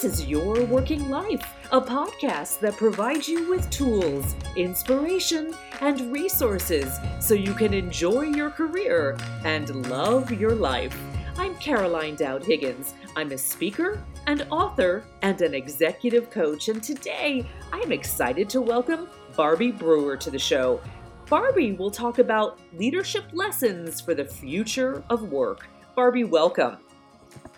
This 0.00 0.20
is 0.20 0.26
Your 0.26 0.64
Working 0.66 1.10
Life, 1.10 1.42
a 1.72 1.80
podcast 1.80 2.60
that 2.60 2.76
provides 2.76 3.28
you 3.28 3.50
with 3.50 3.68
tools, 3.68 4.36
inspiration, 4.54 5.52
and 5.80 6.12
resources 6.12 7.00
so 7.18 7.34
you 7.34 7.52
can 7.52 7.74
enjoy 7.74 8.22
your 8.22 8.48
career 8.48 9.18
and 9.44 9.90
love 9.90 10.30
your 10.30 10.54
life. 10.54 10.96
I'm 11.36 11.56
Caroline 11.56 12.14
Dowd 12.14 12.44
Higgins. 12.44 12.94
I'm 13.16 13.32
a 13.32 13.38
speaker, 13.38 14.00
an 14.28 14.42
author, 14.52 15.02
and 15.22 15.40
an 15.40 15.52
executive 15.52 16.30
coach, 16.30 16.68
and 16.68 16.80
today 16.80 17.44
I 17.72 17.78
am 17.80 17.90
excited 17.90 18.48
to 18.50 18.60
welcome 18.60 19.08
Barbie 19.36 19.72
Brewer 19.72 20.16
to 20.18 20.30
the 20.30 20.38
show. 20.38 20.80
Barbie 21.28 21.72
will 21.72 21.90
talk 21.90 22.20
about 22.20 22.60
leadership 22.72 23.24
lessons 23.32 24.00
for 24.00 24.14
the 24.14 24.24
future 24.24 25.02
of 25.10 25.32
work. 25.32 25.66
Barbie, 25.96 26.22
welcome. 26.22 26.76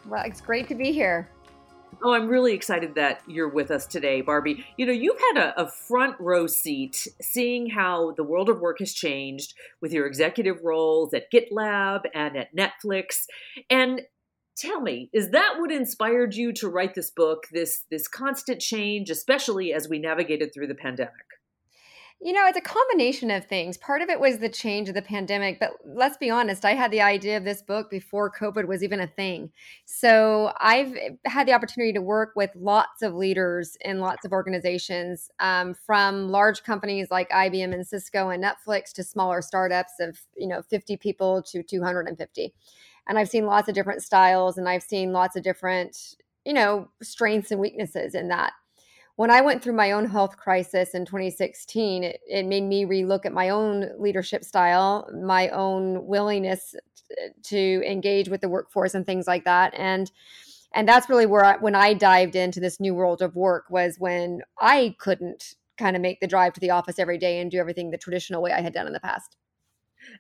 Well, 0.07 0.25
it's 0.25 0.41
great 0.41 0.69
to 0.69 0.75
be 0.75 0.91
here. 0.91 1.29
Oh, 2.03 2.15
I'm 2.15 2.29
really 2.29 2.55
excited 2.55 2.95
that 2.95 3.21
you're 3.27 3.49
with 3.49 3.71
us 3.71 3.87
today, 3.87 4.23
Barbie. 4.23 4.65
You 4.77 4.87
know, 4.87 4.93
you've 4.93 5.21
had 5.35 5.43
a, 5.43 5.63
a, 5.63 5.71
front 5.71 6.17
row 6.19 6.47
seat 6.47 7.07
seeing 7.21 7.69
how 7.69 8.13
the 8.17 8.25
world 8.25 8.49
of 8.49 8.61
work 8.61 8.79
has 8.79 8.95
changed 8.95 9.55
with 9.83 9.93
your 9.93 10.07
executive 10.07 10.63
roles 10.63 11.13
at 11.13 11.31
GitLab 11.31 12.03
and 12.15 12.37
at 12.37 12.55
Netflix. 12.57 13.27
And 13.69 14.03
tell 14.57 14.81
me, 14.81 15.11
is 15.13 15.31
that 15.31 15.57
what 15.59 15.71
inspired 15.71 16.35
you 16.35 16.53
to 16.55 16.69
write 16.69 16.95
this 16.95 17.11
book, 17.11 17.47
this 17.53 17.85
this 17.91 18.09
constant 18.09 18.61
change, 18.61 19.11
especially 19.11 19.73
as 19.73 19.89
we 19.89 19.99
navigated 19.99 20.55
through 20.55 20.69
the 20.69 20.75
pandemic? 20.75 21.13
You 22.23 22.35
know, 22.35 22.47
it's 22.47 22.59
a 22.59 22.61
combination 22.61 23.31
of 23.31 23.47
things. 23.47 23.79
Part 23.79 24.03
of 24.03 24.11
it 24.11 24.21
was 24.21 24.39
the 24.39 24.51
change 24.51 24.91
of 24.91 24.95
the 24.95 25.01
pandemic, 25.01 25.59
but 25.59 25.71
let's 25.87 26.19
be 26.19 26.29
honest, 26.29 26.67
I 26.67 26.75
had 26.75 26.91
the 26.91 27.01
idea 27.01 27.39
of 27.39 27.45
this 27.45 27.63
book 27.63 27.89
before 27.89 28.31
COVID 28.31 28.67
was 28.67 28.85
even 28.85 29.01
a 29.01 29.07
thing. 29.07 29.51
So 29.87 30.53
I've 30.61 30.95
had 31.25 31.49
the 31.49 31.55
opportunity 31.55 31.95
to 31.95 32.03
work 32.03 32.33
with 32.37 32.51
lots 32.55 33.01
of 33.01 33.15
leaders 33.15 33.75
in 33.81 34.01
lots 34.01 34.27
of 34.27 34.33
organizations, 34.33 35.31
um, 35.41 35.73
from 35.73 36.29
large 36.29 36.63
companies 36.63 37.11
like 37.11 37.31
IBM 37.31 37.73
and 37.73 37.87
Cisco 37.87 38.29
and 38.29 38.45
Netflix 38.45 38.93
to 38.93 39.03
smaller 39.03 39.41
startups 39.41 39.95
of, 39.99 40.21
you 40.37 40.47
know, 40.47 40.61
50 40.61 40.99
people 40.99 41.43
to 41.45 41.63
250. 41.63 42.53
And 43.09 43.19
I've 43.19 43.31
seen 43.31 43.47
lots 43.47 43.71
of 43.71 43.75
different 43.75 44.03
styles 44.03 44.59
and 44.59 44.69
I've 44.69 44.83
seen 44.83 45.13
lots 45.13 45.37
of 45.37 45.43
different, 45.43 46.17
you 46.45 46.53
know, 46.53 46.91
strengths 47.03 47.51
and 47.51 47.59
weaknesses 47.59 48.15
in 48.15 48.29
that 48.29 48.53
when 49.21 49.31
I 49.31 49.43
went 49.43 49.63
through 49.63 49.75
my 49.75 49.93
own 49.93 50.07
health 50.07 50.39
crisis 50.39 50.95
in 50.95 51.05
2016, 51.05 52.05
it, 52.05 52.21
it, 52.27 52.47
made 52.47 52.63
me 52.63 52.87
relook 52.87 53.27
at 53.27 53.35
my 53.35 53.51
own 53.51 53.91
leadership 53.99 54.43
style, 54.45 55.11
my 55.13 55.51
own 55.51 56.07
willingness 56.07 56.75
to 57.43 57.83
engage 57.87 58.31
with 58.31 58.41
the 58.41 58.49
workforce 58.49 58.95
and 58.95 59.05
things 59.05 59.27
like 59.27 59.45
that. 59.45 59.75
And 59.77 60.11
and 60.73 60.89
that's 60.89 61.11
really 61.11 61.27
where 61.27 61.45
I, 61.45 61.57
when 61.59 61.75
I 61.75 61.93
dived 61.93 62.35
into 62.35 62.61
this 62.61 62.81
new 62.81 62.95
world 62.95 63.21
of 63.21 63.37
work 63.37 63.67
was 63.69 63.97
when 63.99 64.41
I 64.59 64.97
couldn't 64.99 65.57
kind 65.77 65.97
of 65.97 66.01
make 66.01 66.21
the 66.21 66.27
drive 66.27 66.55
to 66.55 66.61
the 66.61 66.71
office 66.71 66.99
every 66.99 67.19
day 67.19 67.41
and 67.41 67.51
do 67.51 67.59
everything 67.59 67.91
the 67.91 67.99
traditional 67.99 68.41
way 68.41 68.53
I 68.53 68.63
had 68.63 68.73
done 68.73 68.87
in 68.87 68.95
the 68.95 69.01
past. 69.01 69.37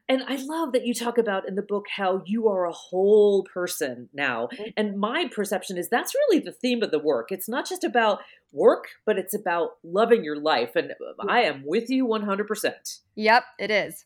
And 0.08 0.22
I 0.26 0.36
love 0.36 0.72
that 0.72 0.86
you 0.86 0.94
talk 0.94 1.18
about 1.18 1.48
in 1.48 1.54
the 1.54 1.62
book 1.62 1.86
how 1.96 2.22
you 2.26 2.48
are 2.48 2.66
a 2.66 2.72
whole 2.72 3.44
person 3.44 4.08
now. 4.12 4.48
Mm-hmm. 4.52 4.62
And 4.76 4.98
my 4.98 5.28
perception 5.32 5.78
is 5.78 5.88
that's 5.88 6.14
really 6.14 6.40
the 6.40 6.52
theme 6.52 6.82
of 6.82 6.90
the 6.90 6.98
work. 6.98 7.30
It's 7.30 7.48
not 7.48 7.68
just 7.68 7.84
about 7.84 8.20
work, 8.52 8.88
but 9.06 9.18
it's 9.18 9.34
about 9.34 9.78
loving 9.82 10.24
your 10.24 10.40
life. 10.40 10.76
And 10.76 10.92
I 11.28 11.42
am 11.42 11.62
with 11.64 11.88
you 11.88 12.06
100%. 12.06 13.00
Yep, 13.14 13.44
it 13.58 13.70
is. 13.70 14.04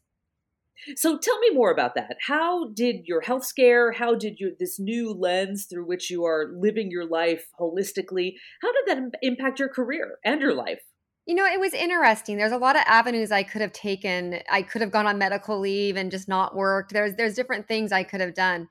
So 0.96 1.16
tell 1.18 1.38
me 1.38 1.50
more 1.50 1.70
about 1.70 1.94
that. 1.94 2.16
How 2.26 2.68
did 2.68 3.06
your 3.06 3.20
health 3.20 3.44
scare, 3.44 3.92
how 3.92 4.14
did 4.14 4.40
you 4.40 4.56
this 4.58 4.78
new 4.78 5.12
lens 5.12 5.66
through 5.66 5.86
which 5.86 6.10
you 6.10 6.24
are 6.24 6.52
living 6.54 6.90
your 6.90 7.06
life 7.06 7.46
holistically, 7.58 8.34
how 8.60 8.72
did 8.72 9.12
that 9.12 9.18
impact 9.22 9.60
your 9.60 9.68
career 9.68 10.18
and 10.24 10.40
your 10.40 10.54
life? 10.54 10.82
You 11.26 11.34
know, 11.34 11.46
it 11.46 11.58
was 11.58 11.72
interesting. 11.72 12.36
There's 12.36 12.52
a 12.52 12.58
lot 12.58 12.76
of 12.76 12.82
avenues 12.86 13.32
I 13.32 13.44
could 13.44 13.62
have 13.62 13.72
taken. 13.72 14.40
I 14.50 14.60
could 14.62 14.82
have 14.82 14.90
gone 14.90 15.06
on 15.06 15.16
medical 15.16 15.58
leave 15.58 15.96
and 15.96 16.10
just 16.10 16.28
not 16.28 16.54
worked. 16.54 16.92
There's 16.92 17.14
there's 17.14 17.34
different 17.34 17.66
things 17.66 17.92
I 17.92 18.02
could 18.02 18.20
have 18.20 18.34
done. 18.34 18.68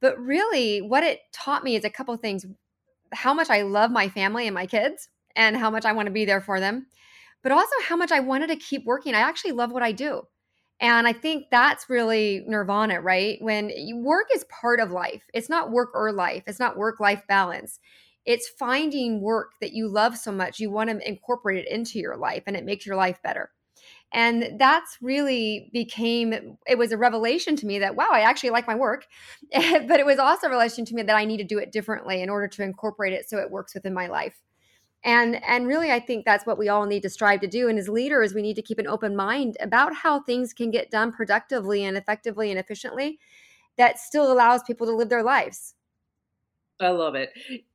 But 0.00 0.18
really 0.18 0.80
what 0.80 1.04
it 1.04 1.20
taught 1.32 1.64
me 1.64 1.76
is 1.76 1.84
a 1.84 1.90
couple 1.90 2.16
things. 2.16 2.44
How 3.12 3.32
much 3.32 3.50
I 3.50 3.62
love 3.62 3.90
my 3.92 4.08
family 4.08 4.46
and 4.46 4.54
my 4.54 4.66
kids 4.66 5.08
and 5.36 5.56
how 5.56 5.70
much 5.70 5.84
I 5.84 5.92
want 5.92 6.06
to 6.06 6.12
be 6.12 6.24
there 6.24 6.40
for 6.40 6.58
them. 6.58 6.86
But 7.42 7.52
also 7.52 7.74
how 7.86 7.96
much 7.96 8.10
I 8.10 8.20
wanted 8.20 8.48
to 8.48 8.56
keep 8.56 8.84
working. 8.84 9.14
I 9.14 9.20
actually 9.20 9.52
love 9.52 9.70
what 9.70 9.82
I 9.84 9.92
do. 9.92 10.22
And 10.80 11.06
I 11.06 11.12
think 11.12 11.46
that's 11.50 11.88
really 11.88 12.44
nirvana, 12.46 13.00
right? 13.00 13.38
When 13.40 13.70
work 14.02 14.26
is 14.34 14.44
part 14.44 14.80
of 14.80 14.90
life. 14.90 15.22
It's 15.32 15.48
not 15.48 15.70
work 15.70 15.90
or 15.94 16.12
life. 16.12 16.42
It's 16.46 16.58
not 16.58 16.76
work 16.76 16.98
life 16.98 17.22
balance 17.28 17.78
it's 18.26 18.48
finding 18.48 19.20
work 19.20 19.52
that 19.60 19.72
you 19.72 19.88
love 19.88 20.18
so 20.18 20.32
much 20.32 20.58
you 20.58 20.70
want 20.70 20.90
to 20.90 21.08
incorporate 21.08 21.64
it 21.64 21.70
into 21.70 21.98
your 21.98 22.16
life 22.16 22.42
and 22.46 22.56
it 22.56 22.64
makes 22.64 22.84
your 22.84 22.96
life 22.96 23.20
better. 23.22 23.50
And 24.12 24.58
that's 24.58 24.98
really 25.00 25.70
became 25.72 26.56
it 26.66 26.76
was 26.76 26.92
a 26.92 26.96
revelation 26.96 27.56
to 27.56 27.66
me 27.66 27.80
that 27.80 27.96
wow 27.96 28.08
i 28.12 28.20
actually 28.20 28.50
like 28.50 28.66
my 28.66 28.74
work 28.74 29.04
but 29.52 30.00
it 30.00 30.06
was 30.06 30.18
also 30.18 30.46
a 30.46 30.50
revelation 30.50 30.84
to 30.84 30.94
me 30.94 31.02
that 31.02 31.16
i 31.16 31.24
need 31.24 31.38
to 31.38 31.44
do 31.44 31.58
it 31.58 31.72
differently 31.72 32.22
in 32.22 32.30
order 32.30 32.46
to 32.48 32.62
incorporate 32.62 33.12
it 33.12 33.28
so 33.28 33.38
it 33.38 33.50
works 33.50 33.74
within 33.74 33.94
my 33.94 34.06
life. 34.06 34.40
And 35.04 35.42
and 35.44 35.66
really 35.66 35.90
i 35.90 36.00
think 36.00 36.24
that's 36.24 36.46
what 36.46 36.58
we 36.58 36.68
all 36.68 36.86
need 36.86 37.02
to 37.02 37.10
strive 37.10 37.40
to 37.40 37.46
do 37.46 37.68
and 37.68 37.78
as 37.78 37.88
leaders 37.88 38.32
we 38.32 38.42
need 38.42 38.56
to 38.56 38.62
keep 38.62 38.78
an 38.78 38.86
open 38.86 39.14
mind 39.16 39.56
about 39.60 39.94
how 39.94 40.20
things 40.20 40.52
can 40.52 40.70
get 40.70 40.90
done 40.90 41.12
productively 41.12 41.84
and 41.84 41.96
effectively 41.96 42.50
and 42.50 42.58
efficiently 42.58 43.18
that 43.76 43.98
still 43.98 44.32
allows 44.32 44.62
people 44.62 44.86
to 44.86 44.96
live 44.96 45.08
their 45.08 45.22
lives 45.22 45.74
I 46.78 46.90
love 46.90 47.14
it. 47.14 47.30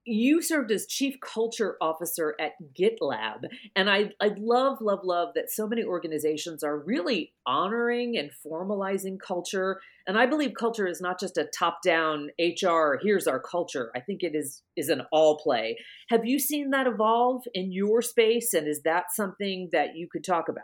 You 0.05 0.41
served 0.41 0.71
as 0.71 0.85
chief 0.85 1.15
culture 1.21 1.75
officer 1.81 2.35
at 2.39 2.51
GitLab. 2.79 3.45
And 3.75 3.89
I, 3.89 4.11
I 4.21 4.31
love, 4.37 4.77
love, 4.79 4.99
love 5.03 5.29
that 5.33 5.49
so 5.49 5.67
many 5.67 5.83
organizations 5.83 6.63
are 6.63 6.77
really 6.77 7.33
honoring 7.45 8.15
and 8.17 8.29
formalizing 8.45 9.17
culture. 9.19 9.81
And 10.05 10.19
I 10.19 10.27
believe 10.27 10.51
culture 10.57 10.87
is 10.87 11.01
not 11.01 11.19
just 11.19 11.37
a 11.37 11.45
top 11.45 11.81
down 11.83 12.29
HR, 12.39 12.99
here's 13.01 13.27
our 13.27 13.39
culture. 13.39 13.91
I 13.95 14.01
think 14.01 14.21
it 14.21 14.35
is, 14.35 14.61
is 14.77 14.89
an 14.89 15.01
all 15.11 15.39
play. 15.39 15.77
Have 16.09 16.25
you 16.25 16.37
seen 16.37 16.69
that 16.71 16.85
evolve 16.85 17.43
in 17.55 17.71
your 17.71 18.03
space? 18.03 18.53
And 18.53 18.67
is 18.67 18.83
that 18.83 19.05
something 19.13 19.69
that 19.71 19.95
you 19.95 20.07
could 20.11 20.23
talk 20.23 20.47
about? 20.47 20.63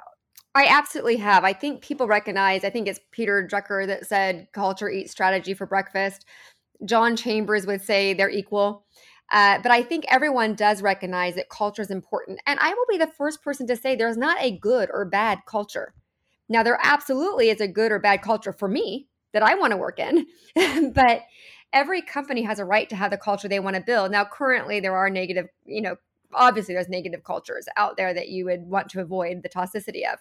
I 0.54 0.66
absolutely 0.70 1.18
have. 1.18 1.44
I 1.44 1.54
think 1.54 1.82
people 1.82 2.08
recognize, 2.08 2.64
I 2.64 2.72
think 2.72 2.88
it's 2.88 3.00
Peter 3.12 3.48
Drucker 3.48 3.86
that 3.86 4.08
said 4.08 4.48
culture 4.54 4.90
eats 4.90 5.12
strategy 5.12 5.54
for 5.54 5.68
breakfast. 5.68 6.26
John 6.86 7.16
Chambers 7.16 7.66
would 7.66 7.82
say 7.82 8.14
they're 8.14 8.30
equal. 8.30 8.86
Uh, 9.32 9.60
but 9.62 9.72
I 9.72 9.84
think 9.84 10.06
everyone 10.08 10.56
does 10.56 10.82
recognize 10.82 11.36
that 11.36 11.50
culture 11.50 11.82
is 11.82 11.92
important. 11.92 12.40
And 12.46 12.60
I 12.60 12.74
will 12.74 12.86
be 12.90 12.98
the 12.98 13.12
first 13.12 13.44
person 13.44 13.68
to 13.68 13.76
say 13.76 13.96
there's 13.96 14.18
not 14.18 14.38
a 14.40 14.58
good 14.58 14.90
or 14.94 15.06
bad 15.06 15.40
culture. 15.46 15.94
Now, 16.48 16.64
there 16.64 16.80
absolutely 16.82 17.50
is 17.50 17.60
a 17.60 17.68
good 17.68 17.92
or 17.92 18.00
bad 18.00 18.22
culture 18.22 18.54
for 18.54 18.70
me 18.70 19.08
that 19.34 19.44
I 19.44 19.56
want 19.56 19.72
to 19.72 19.78
work 19.78 20.00
in. 20.00 20.26
but 20.94 21.24
every 21.74 22.02
company 22.02 22.44
has 22.44 22.60
a 22.60 22.66
right 22.66 22.90
to 22.90 22.96
have 22.96 23.12
the 23.12 23.18
culture 23.18 23.50
they 23.50 23.60
want 23.60 23.76
to 23.76 23.82
build. 23.82 24.12
Now, 24.12 24.24
currently, 24.24 24.80
there 24.80 24.96
are 24.96 25.10
negative, 25.10 25.48
you 25.66 25.82
know, 25.82 25.98
obviously 26.34 26.74
there's 26.74 26.90
negative 26.90 27.24
cultures 27.24 27.68
out 27.78 27.98
there 27.98 28.14
that 28.14 28.30
you 28.30 28.46
would 28.46 28.62
want 28.62 28.90
to 28.90 29.02
avoid 29.02 29.44
the 29.44 29.50
toxicity 29.50 30.02
of 30.12 30.20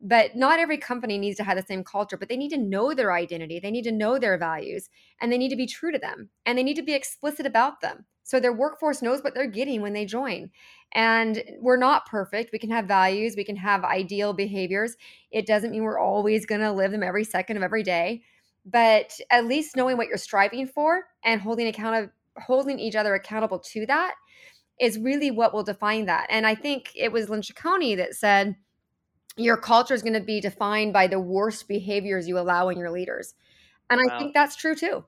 but 0.00 0.36
not 0.36 0.58
every 0.58 0.76
company 0.76 1.18
needs 1.18 1.36
to 1.36 1.44
have 1.44 1.56
the 1.56 1.62
same 1.62 1.84
culture 1.84 2.16
but 2.16 2.28
they 2.28 2.36
need 2.36 2.50
to 2.50 2.58
know 2.58 2.94
their 2.94 3.12
identity 3.12 3.58
they 3.58 3.70
need 3.70 3.84
to 3.84 3.92
know 3.92 4.18
their 4.18 4.36
values 4.36 4.88
and 5.20 5.30
they 5.32 5.38
need 5.38 5.48
to 5.48 5.56
be 5.56 5.66
true 5.66 5.92
to 5.92 5.98
them 5.98 6.28
and 6.46 6.58
they 6.58 6.62
need 6.62 6.76
to 6.76 6.82
be 6.82 6.94
explicit 6.94 7.46
about 7.46 7.80
them. 7.80 8.04
So 8.24 8.40
their 8.40 8.52
workforce 8.52 9.02
knows 9.02 9.22
what 9.22 9.34
they're 9.34 9.46
getting 9.46 9.82
when 9.82 9.92
they 9.92 10.06
join. 10.06 10.50
And 10.92 11.42
we're 11.60 11.76
not 11.76 12.06
perfect. 12.06 12.52
We 12.52 12.58
can 12.58 12.70
have 12.70 12.86
values 12.86 13.34
we 13.36 13.44
can 13.44 13.56
have 13.56 13.84
ideal 13.84 14.32
behaviors. 14.32 14.96
It 15.30 15.46
doesn't 15.46 15.70
mean 15.70 15.82
we're 15.82 15.98
always 15.98 16.46
going 16.46 16.60
to 16.60 16.72
live 16.72 16.92
them 16.92 17.02
every 17.02 17.24
second 17.24 17.56
of 17.56 17.62
every 17.62 17.82
day. 17.82 18.22
But 18.64 19.18
at 19.30 19.46
least 19.46 19.76
knowing 19.76 19.96
what 19.96 20.08
you're 20.08 20.16
striving 20.16 20.66
for 20.66 21.04
and 21.24 21.40
holding 21.40 21.66
account 21.66 22.10
holding 22.38 22.78
each 22.78 22.96
other 22.96 23.14
accountable 23.14 23.60
to 23.60 23.86
that 23.86 24.14
is 24.80 24.98
really 24.98 25.30
what 25.30 25.54
will 25.54 25.62
define 25.62 26.06
that. 26.06 26.26
And 26.30 26.46
i 26.46 26.54
think 26.54 26.90
it 26.96 27.12
was 27.12 27.28
lynn 27.28 27.42
Ciccone 27.42 27.96
that 27.96 28.14
said 28.14 28.56
your 29.36 29.56
culture 29.56 29.94
is 29.94 30.02
going 30.02 30.14
to 30.14 30.20
be 30.20 30.40
defined 30.40 30.92
by 30.92 31.06
the 31.06 31.18
worst 31.20 31.66
behaviors 31.68 32.28
you 32.28 32.38
allow 32.38 32.68
in 32.68 32.78
your 32.78 32.90
leaders. 32.90 33.34
And 33.90 34.00
wow. 34.00 34.14
I 34.14 34.18
think 34.18 34.34
that's 34.34 34.56
true 34.56 34.74
too. 34.74 35.04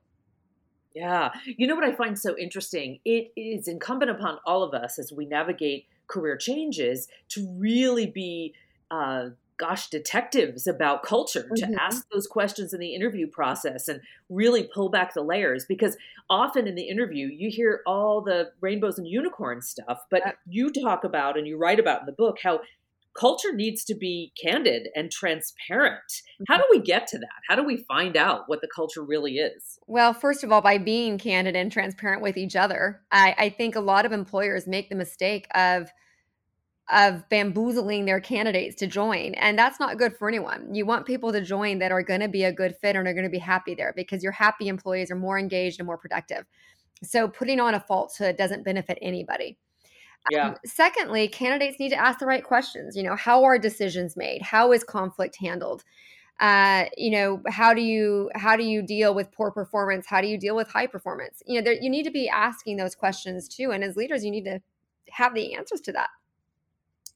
Yeah. 0.93 1.31
You 1.45 1.67
know 1.67 1.75
what 1.75 1.83
I 1.83 1.93
find 1.93 2.17
so 2.17 2.37
interesting? 2.37 2.99
It 3.05 3.31
is 3.35 3.67
incumbent 3.67 4.11
upon 4.11 4.39
all 4.45 4.63
of 4.63 4.73
us 4.73 4.97
as 4.97 5.11
we 5.11 5.25
navigate 5.25 5.85
career 6.07 6.35
changes 6.37 7.07
to 7.29 7.47
really 7.57 8.07
be, 8.07 8.55
uh, 8.89 9.29
gosh, 9.57 9.89
detectives 9.89 10.65
about 10.65 11.03
culture, 11.03 11.43
mm-hmm. 11.51 11.73
to 11.73 11.81
ask 11.81 12.07
those 12.11 12.25
questions 12.25 12.73
in 12.73 12.79
the 12.79 12.95
interview 12.95 13.27
process 13.27 13.87
and 13.87 14.01
really 14.29 14.63
pull 14.63 14.89
back 14.89 15.13
the 15.13 15.21
layers. 15.21 15.65
Because 15.65 15.97
often 16.29 16.67
in 16.67 16.75
the 16.75 16.89
interview, 16.89 17.27
you 17.27 17.49
hear 17.51 17.81
all 17.85 18.21
the 18.21 18.51
rainbows 18.59 18.97
and 18.97 19.07
unicorn 19.07 19.61
stuff, 19.61 19.99
but 20.09 20.23
you 20.47 20.71
talk 20.71 21.03
about 21.03 21.37
and 21.37 21.47
you 21.47 21.57
write 21.57 21.79
about 21.79 22.01
in 22.01 22.05
the 22.07 22.11
book 22.11 22.37
how 22.41 22.61
culture 23.17 23.53
needs 23.53 23.83
to 23.85 23.95
be 23.95 24.31
candid 24.41 24.89
and 24.95 25.11
transparent. 25.11 26.21
How 26.47 26.57
do 26.57 26.63
mm-hmm. 26.63 26.79
we 26.79 26.85
get 26.85 27.07
to 27.07 27.17
that? 27.17 27.27
How 27.47 27.55
do 27.55 27.63
we 27.63 27.77
find 27.87 28.15
out 28.15 28.43
what 28.47 28.61
the 28.61 28.69
culture 28.73 29.03
really 29.03 29.37
is? 29.37 29.79
Well, 29.87 30.13
first 30.13 30.43
of 30.43 30.51
all, 30.51 30.61
by 30.61 30.77
being 30.77 31.17
candid 31.17 31.55
and 31.55 31.71
transparent 31.71 32.21
with 32.21 32.37
each 32.37 32.55
other. 32.55 33.01
I, 33.11 33.35
I 33.37 33.49
think 33.49 33.75
a 33.75 33.81
lot 33.81 34.05
of 34.05 34.11
employers 34.11 34.67
make 34.67 34.89
the 34.89 34.95
mistake 34.95 35.47
of 35.55 35.91
of 36.89 37.27
bamboozling 37.27 38.05
their 38.05 38.21
candidates 38.21 38.77
to 38.77 38.87
join. 38.87 39.33
And 39.33 39.59
that's 39.59 39.77
not 39.77 39.97
good 39.97 40.15
for 40.15 40.29
anyone. 40.29 40.73
You 40.73 40.85
want 40.85 41.05
people 41.05 41.33
to 41.33 41.41
join 41.41 41.79
that 41.79 41.91
are 41.91 42.01
going 42.01 42.21
to 42.21 42.29
be 42.29 42.45
a 42.45 42.53
good 42.53 42.75
fit 42.81 42.95
and 42.95 43.05
are 43.07 43.13
going 43.13 43.25
to 43.25 43.29
be 43.29 43.39
happy 43.39 43.75
there 43.75 43.91
because 43.93 44.23
your 44.23 44.31
happy 44.31 44.69
employees 44.69 45.11
are 45.11 45.15
more 45.15 45.37
engaged 45.37 45.79
and 45.81 45.85
more 45.85 45.97
productive. 45.97 46.45
So 47.03 47.27
putting 47.27 47.59
on 47.59 47.73
a 47.73 47.79
falsehood 47.79 48.37
doesn't 48.37 48.63
benefit 48.63 48.97
anybody. 49.01 49.57
Yeah. 50.29 50.49
Um, 50.49 50.55
secondly, 50.65 51.27
candidates 51.27 51.79
need 51.79 51.89
to 51.89 51.95
ask 51.95 52.19
the 52.19 52.25
right 52.25 52.43
questions. 52.43 52.95
You 52.95 53.03
know, 53.03 53.15
how 53.15 53.43
are 53.43 53.57
decisions 53.57 54.17
made? 54.17 54.41
How 54.41 54.71
is 54.71 54.83
conflict 54.83 55.37
handled? 55.37 55.83
Uh, 56.39 56.85
you 56.95 57.09
know, 57.09 57.41
how 57.47 57.73
do 57.73 57.81
you 57.81 58.29
how 58.35 58.55
do 58.55 58.63
you 58.63 58.81
deal 58.81 59.15
with 59.15 59.31
poor 59.31 59.51
performance? 59.51 60.05
How 60.07 60.21
do 60.21 60.27
you 60.27 60.37
deal 60.37 60.55
with 60.55 60.69
high 60.69 60.87
performance? 60.87 61.41
You 61.47 61.59
know, 61.59 61.63
there, 61.63 61.73
you 61.81 61.89
need 61.89 62.03
to 62.03 62.11
be 62.11 62.29
asking 62.29 62.77
those 62.77 62.93
questions 62.93 63.47
too. 63.47 63.71
And 63.71 63.83
as 63.83 63.95
leaders, 63.95 64.23
you 64.23 64.31
need 64.31 64.45
to 64.45 64.59
have 65.11 65.33
the 65.33 65.55
answers 65.55 65.81
to 65.81 65.91
that. 65.93 66.09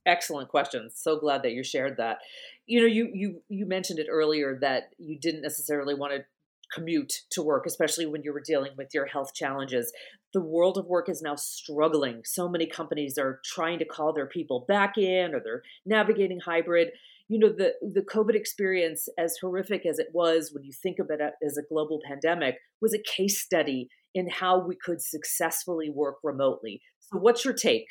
Excellent 0.06 0.50
questions. 0.50 0.94
So 0.96 1.20
glad 1.20 1.44
that 1.44 1.52
you 1.52 1.64
shared 1.64 1.98
that. 1.98 2.18
You 2.66 2.82
know, 2.82 2.88
you 2.88 3.12
you 3.14 3.42
you 3.50 3.68
mentioned 3.68 4.00
it 4.00 4.08
earlier 4.10 4.58
that 4.62 4.94
you 4.98 5.20
didn't 5.20 5.42
necessarily 5.42 5.94
want 5.94 6.14
to 6.14 6.26
commute 6.74 7.14
to 7.32 7.44
work, 7.44 7.66
especially 7.68 8.08
when 8.08 8.24
you 8.24 8.34
were 8.34 8.42
dealing 8.42 8.72
with 8.76 8.94
your 8.94 9.06
health 9.06 9.34
challenges. 9.36 9.92
The 10.34 10.42
world 10.42 10.78
of 10.78 10.86
work 10.86 11.10
is 11.10 11.22
now 11.22 11.36
struggling. 11.36 12.22
So 12.24 12.48
many 12.48 12.66
companies 12.66 13.18
are 13.18 13.42
trying 13.44 13.80
to 13.80 13.86
call 13.86 14.14
their 14.14 14.28
people 14.28 14.66
back 14.68 14.98
in 14.98 15.34
or 15.34 15.42
they're 15.44 15.64
navigating 15.86 16.40
hybrid. 16.40 16.90
You 17.28 17.40
know, 17.40 17.50
the, 17.50 17.74
the 17.82 18.02
COVID 18.02 18.36
experience, 18.36 19.08
as 19.18 19.38
horrific 19.42 19.86
as 19.86 20.00
it 20.00 20.08
was 20.14 20.52
when 20.54 20.64
you 20.64 20.72
think 20.74 21.00
of 21.00 21.10
it 21.10 21.20
as 21.46 21.58
a 21.58 21.64
global 21.68 22.00
pandemic, 22.06 22.58
was 22.82 22.94
a 22.94 23.02
case 23.02 23.42
study 23.42 23.90
in 24.14 24.30
how 24.30 24.60
we 24.60 24.76
could 24.76 25.02
successfully 25.02 25.90
work 25.90 26.18
remotely. 26.24 26.82
So, 27.00 27.18
what's 27.20 27.46
your 27.46 27.54
take? 27.54 27.88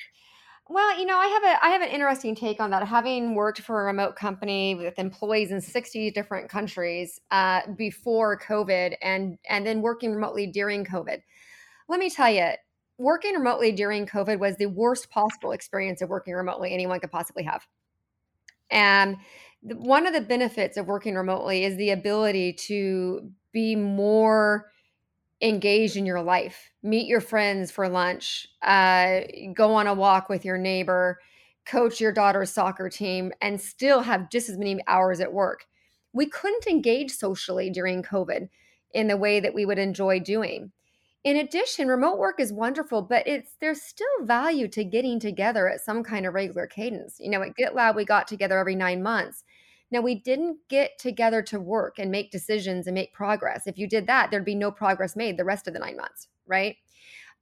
Well, 0.73 1.01
you 1.01 1.05
know, 1.05 1.19
I 1.19 1.27
have 1.27 1.43
a 1.43 1.65
I 1.65 1.71
have 1.71 1.83
an 1.83 1.89
interesting 1.89 2.37
take 2.37 2.61
on 2.61 2.71
that. 2.71 2.87
Having 2.87 3.35
worked 3.35 3.61
for 3.61 3.83
a 3.83 3.85
remote 3.87 4.15
company 4.15 4.77
with 4.77 5.01
employees 5.01 5.51
in 5.51 5.61
sixty 5.61 6.13
different 6.13 6.49
countries 6.49 7.19
uh, 7.33 7.63
before 7.77 8.39
COVID, 8.39 8.95
and 9.03 9.37
and 9.49 9.67
then 9.67 9.83
working 9.83 10.13
remotely 10.15 10.47
during 10.47 10.85
COVID, 10.85 11.23
let 11.91 11.99
me 11.99 12.09
tell 12.09 12.31
you, 12.31 12.51
working 12.99 13.35
remotely 13.35 13.73
during 13.73 14.07
COVID 14.07 14.39
was 14.39 14.57
the 14.57 14.67
worst 14.67 15.11
possible 15.11 15.51
experience 15.51 16.01
of 16.01 16.09
working 16.09 16.35
remotely 16.35 16.73
anyone 16.73 17.01
could 17.01 17.11
possibly 17.11 17.43
have. 17.43 17.67
And 18.71 19.17
one 19.63 20.07
of 20.07 20.15
the 20.15 20.21
benefits 20.21 20.77
of 20.77 20.87
working 20.87 21.17
remotely 21.17 21.65
is 21.65 21.77
the 21.77 21.91
ability 21.91 22.53
to 22.69 23.31
be 23.53 23.75
more 23.75 24.71
engaged 25.43 25.97
in 25.97 26.07
your 26.07 26.23
life. 26.23 26.71
Meet 26.85 27.09
your 27.09 27.21
friends 27.21 27.73
for 27.73 27.89
lunch 27.89 28.47
uh, 28.63 29.23
go 29.53 29.75
on 29.75 29.89
a 29.89 29.95
walk 29.95 30.29
with 30.29 30.45
your 30.45 30.59
neighbor 30.59 31.19
coach 31.67 32.01
your 32.01 32.13
daughter's 32.13 32.51
soccer 32.51 32.89
team 32.89 33.33
and 33.41 33.61
still 33.61 34.01
have 34.01 34.31
just 34.31 34.49
as 34.49 34.57
many 34.57 34.81
hours 34.87 35.21
at 35.21 35.33
work. 35.33 35.67
We 36.13 36.27
couldn't 36.27 36.67
engage 36.67 37.11
socially 37.11 37.71
during 37.71 38.03
covid 38.03 38.49
in 38.93 39.09
the 39.09 39.17
way 39.17 39.41
that 39.41 39.55
we 39.55 39.67
would 39.67 39.79
enjoy 39.79 40.21
doing 40.21 40.73
in 41.25 41.37
addition 41.37 41.89
remote 41.89 42.19
work 42.19 42.41
is 42.41 42.53
wonderful 42.53 43.03
but 43.03 43.27
it's 43.27 43.53
there's 43.61 43.83
still 43.83 44.07
value 44.23 44.69
to 44.69 44.85
getting 44.85 45.21
together 45.21 45.69
at 45.69 45.81
some 45.81 46.03
kind 46.03 46.27
of 46.27 46.35
regular 46.35 46.67
cadence 46.67 47.17
you 47.19 47.31
know 47.31 47.43
at 47.43 47.57
gitlab 47.57 47.95
we 47.95 48.05
got 48.05 48.27
together 48.27 48.59
every 48.59 48.75
nine 48.75 49.03
months 49.03 49.45
now, 49.91 50.01
we 50.01 50.15
didn't 50.15 50.59
get 50.69 50.99
together 50.99 51.43
to 51.43 51.59
work 51.59 51.99
and 51.99 52.11
make 52.11 52.31
decisions 52.31 52.87
and 52.87 52.95
make 52.95 53.13
progress. 53.13 53.67
If 53.67 53.77
you 53.77 53.89
did 53.89 54.07
that, 54.07 54.31
there'd 54.31 54.45
be 54.45 54.55
no 54.55 54.71
progress 54.71 55.17
made 55.17 55.37
the 55.37 55.45
rest 55.45 55.67
of 55.67 55.75
the 55.75 55.81
nine 55.81 55.97
months, 55.97 56.29
right? 56.47 56.77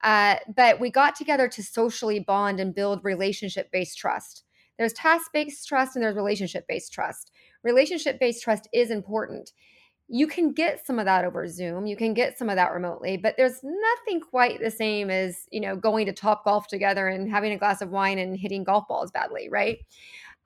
Uh, 0.03 0.37
but 0.55 0.79
we 0.79 0.89
got 0.89 1.15
together 1.15 1.47
to 1.47 1.61
socially 1.61 2.19
bond 2.19 2.59
and 2.59 2.73
build 2.73 3.03
relationship 3.03 3.71
based 3.71 3.97
trust. 3.97 4.45
There's 4.77 4.93
task 4.93 5.31
based 5.31 5.67
trust 5.67 5.95
and 5.95 6.03
there's 6.03 6.15
relationship 6.15 6.65
based 6.67 6.91
trust. 6.91 7.31
Relationship 7.63 8.19
based 8.19 8.43
trust 8.43 8.67
is 8.73 8.89
important. 8.89 9.51
You 10.11 10.27
can 10.27 10.53
get 10.53 10.85
some 10.85 10.97
of 10.97 11.05
that 11.05 11.23
over 11.23 11.47
Zoom. 11.47 11.85
You 11.85 11.95
can 11.95 12.13
get 12.13 12.37
some 12.37 12.49
of 12.49 12.55
that 12.55 12.73
remotely, 12.73 13.15
but 13.15 13.35
there's 13.37 13.59
nothing 13.63 14.19
quite 14.19 14.59
the 14.59 14.71
same 14.71 15.09
as, 15.09 15.45
you 15.51 15.61
know, 15.61 15.75
going 15.75 16.07
to 16.07 16.13
top 16.13 16.43
golf 16.45 16.67
together 16.67 17.07
and 17.07 17.29
having 17.29 17.51
a 17.51 17.57
glass 17.57 17.81
of 17.81 17.89
wine 17.89 18.17
and 18.17 18.35
hitting 18.35 18.63
golf 18.63 18.87
balls 18.87 19.11
badly, 19.11 19.49
right? 19.49 19.79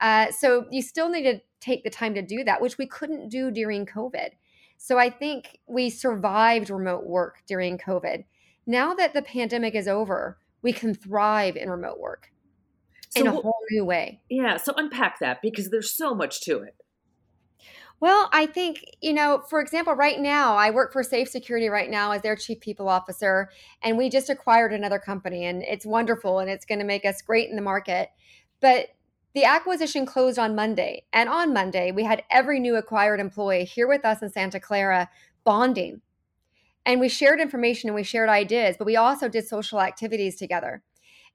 Uh, 0.00 0.30
so 0.30 0.66
you 0.70 0.82
still 0.82 1.08
need 1.08 1.22
to 1.22 1.40
take 1.60 1.82
the 1.82 1.90
time 1.90 2.14
to 2.14 2.22
do 2.22 2.44
that, 2.44 2.60
which 2.60 2.76
we 2.76 2.86
couldn't 2.86 3.30
do 3.30 3.50
during 3.50 3.86
COVID. 3.86 4.30
So 4.76 4.98
I 4.98 5.08
think 5.08 5.58
we 5.66 5.88
survived 5.88 6.68
remote 6.68 7.06
work 7.06 7.42
during 7.46 7.78
COVID. 7.78 8.24
Now 8.66 8.94
that 8.94 9.14
the 9.14 9.22
pandemic 9.22 9.74
is 9.74 9.88
over, 9.88 10.38
we 10.62 10.72
can 10.72 10.94
thrive 10.94 11.56
in 11.56 11.70
remote 11.70 11.98
work 11.98 12.32
so 13.10 13.20
in 13.20 13.26
a 13.26 13.30
whole 13.30 13.56
new 13.70 13.84
way. 13.84 14.20
Yeah. 14.28 14.56
So 14.56 14.74
unpack 14.76 15.20
that 15.20 15.40
because 15.42 15.70
there's 15.70 15.90
so 15.90 16.14
much 16.14 16.40
to 16.42 16.58
it. 16.58 16.74
Well, 18.04 18.28
I 18.34 18.44
think, 18.44 18.84
you 19.00 19.14
know, 19.14 19.42
for 19.48 19.62
example, 19.62 19.94
right 19.94 20.20
now, 20.20 20.56
I 20.56 20.68
work 20.68 20.92
for 20.92 21.02
Safe 21.02 21.26
Security 21.26 21.70
right 21.70 21.88
now 21.88 22.10
as 22.10 22.20
their 22.20 22.36
chief 22.36 22.60
people 22.60 22.86
officer, 22.86 23.48
and 23.82 23.96
we 23.96 24.10
just 24.10 24.28
acquired 24.28 24.74
another 24.74 24.98
company, 24.98 25.46
and 25.46 25.62
it's 25.62 25.86
wonderful 25.86 26.38
and 26.38 26.50
it's 26.50 26.66
going 26.66 26.80
to 26.80 26.84
make 26.84 27.06
us 27.06 27.22
great 27.22 27.48
in 27.48 27.56
the 27.56 27.62
market. 27.62 28.10
But 28.60 28.88
the 29.32 29.44
acquisition 29.44 30.04
closed 30.04 30.38
on 30.38 30.54
Monday, 30.54 31.04
and 31.14 31.30
on 31.30 31.54
Monday, 31.54 31.92
we 31.92 32.04
had 32.04 32.24
every 32.30 32.60
new 32.60 32.76
acquired 32.76 33.20
employee 33.20 33.64
here 33.64 33.88
with 33.88 34.04
us 34.04 34.20
in 34.20 34.28
Santa 34.28 34.60
Clara 34.60 35.08
bonding. 35.42 36.02
And 36.84 37.00
we 37.00 37.08
shared 37.08 37.40
information 37.40 37.88
and 37.88 37.94
we 37.94 38.02
shared 38.02 38.28
ideas, 38.28 38.76
but 38.78 38.84
we 38.84 38.96
also 38.96 39.30
did 39.30 39.48
social 39.48 39.80
activities 39.80 40.36
together. 40.36 40.82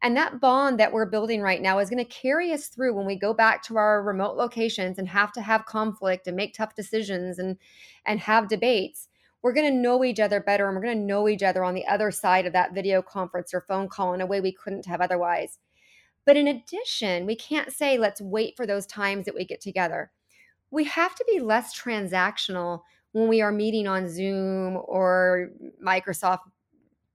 And 0.01 0.15
that 0.15 0.39
bond 0.39 0.79
that 0.79 0.93
we're 0.93 1.05
building 1.05 1.41
right 1.41 1.61
now 1.61 1.79
is 1.79 1.89
going 1.89 2.03
to 2.03 2.09
carry 2.09 2.53
us 2.53 2.67
through 2.67 2.93
when 2.93 3.05
we 3.05 3.17
go 3.17 3.33
back 3.33 3.61
to 3.63 3.77
our 3.77 4.01
remote 4.01 4.37
locations 4.37 4.97
and 4.97 5.09
have 5.09 5.33
to 5.33 5.41
have 5.41 5.65
conflict 5.65 6.27
and 6.27 6.37
make 6.37 6.53
tough 6.53 6.73
decisions 6.75 7.37
and 7.37 7.57
and 8.05 8.19
have 8.21 8.47
debates. 8.47 9.09
We're 9.41 9.53
going 9.53 9.71
to 9.71 9.79
know 9.79 10.03
each 10.03 10.19
other 10.19 10.39
better 10.39 10.67
and 10.67 10.75
we're 10.75 10.83
going 10.83 10.99
to 10.99 11.03
know 11.03 11.27
each 11.27 11.43
other 11.43 11.63
on 11.63 11.73
the 11.73 11.85
other 11.85 12.11
side 12.11 12.45
of 12.45 12.53
that 12.53 12.73
video 12.73 13.01
conference 13.01 13.53
or 13.53 13.61
phone 13.61 13.87
call 13.87 14.13
in 14.13 14.21
a 14.21 14.25
way 14.25 14.41
we 14.41 14.51
couldn't 14.51 14.85
have 14.85 15.01
otherwise. 15.01 15.59
But 16.25 16.37
in 16.37 16.47
addition, 16.47 17.25
we 17.25 17.35
can't 17.35 17.71
say, 17.71 17.97
let's 17.97 18.21
wait 18.21 18.55
for 18.55 18.67
those 18.67 18.85
times 18.85 19.25
that 19.25 19.35
we 19.35 19.45
get 19.45 19.61
together. 19.61 20.11
We 20.71 20.83
have 20.83 21.15
to 21.15 21.25
be 21.31 21.39
less 21.39 21.77
transactional 21.79 22.81
when 23.13 23.27
we 23.27 23.41
are 23.41 23.51
meeting 23.51 23.87
on 23.87 24.09
Zoom 24.09 24.77
or 24.83 25.49
Microsoft 25.83 26.39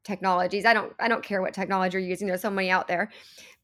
technologies. 0.04 0.64
I 0.64 0.74
don't 0.74 0.92
I 1.00 1.08
don't 1.08 1.23
care 1.25 1.40
what 1.42 1.54
technology 1.54 1.99
you're 1.99 2.06
using. 2.06 2.28
There's 2.28 2.42
so 2.42 2.50
many 2.50 2.70
out 2.70 2.88
there. 2.88 3.11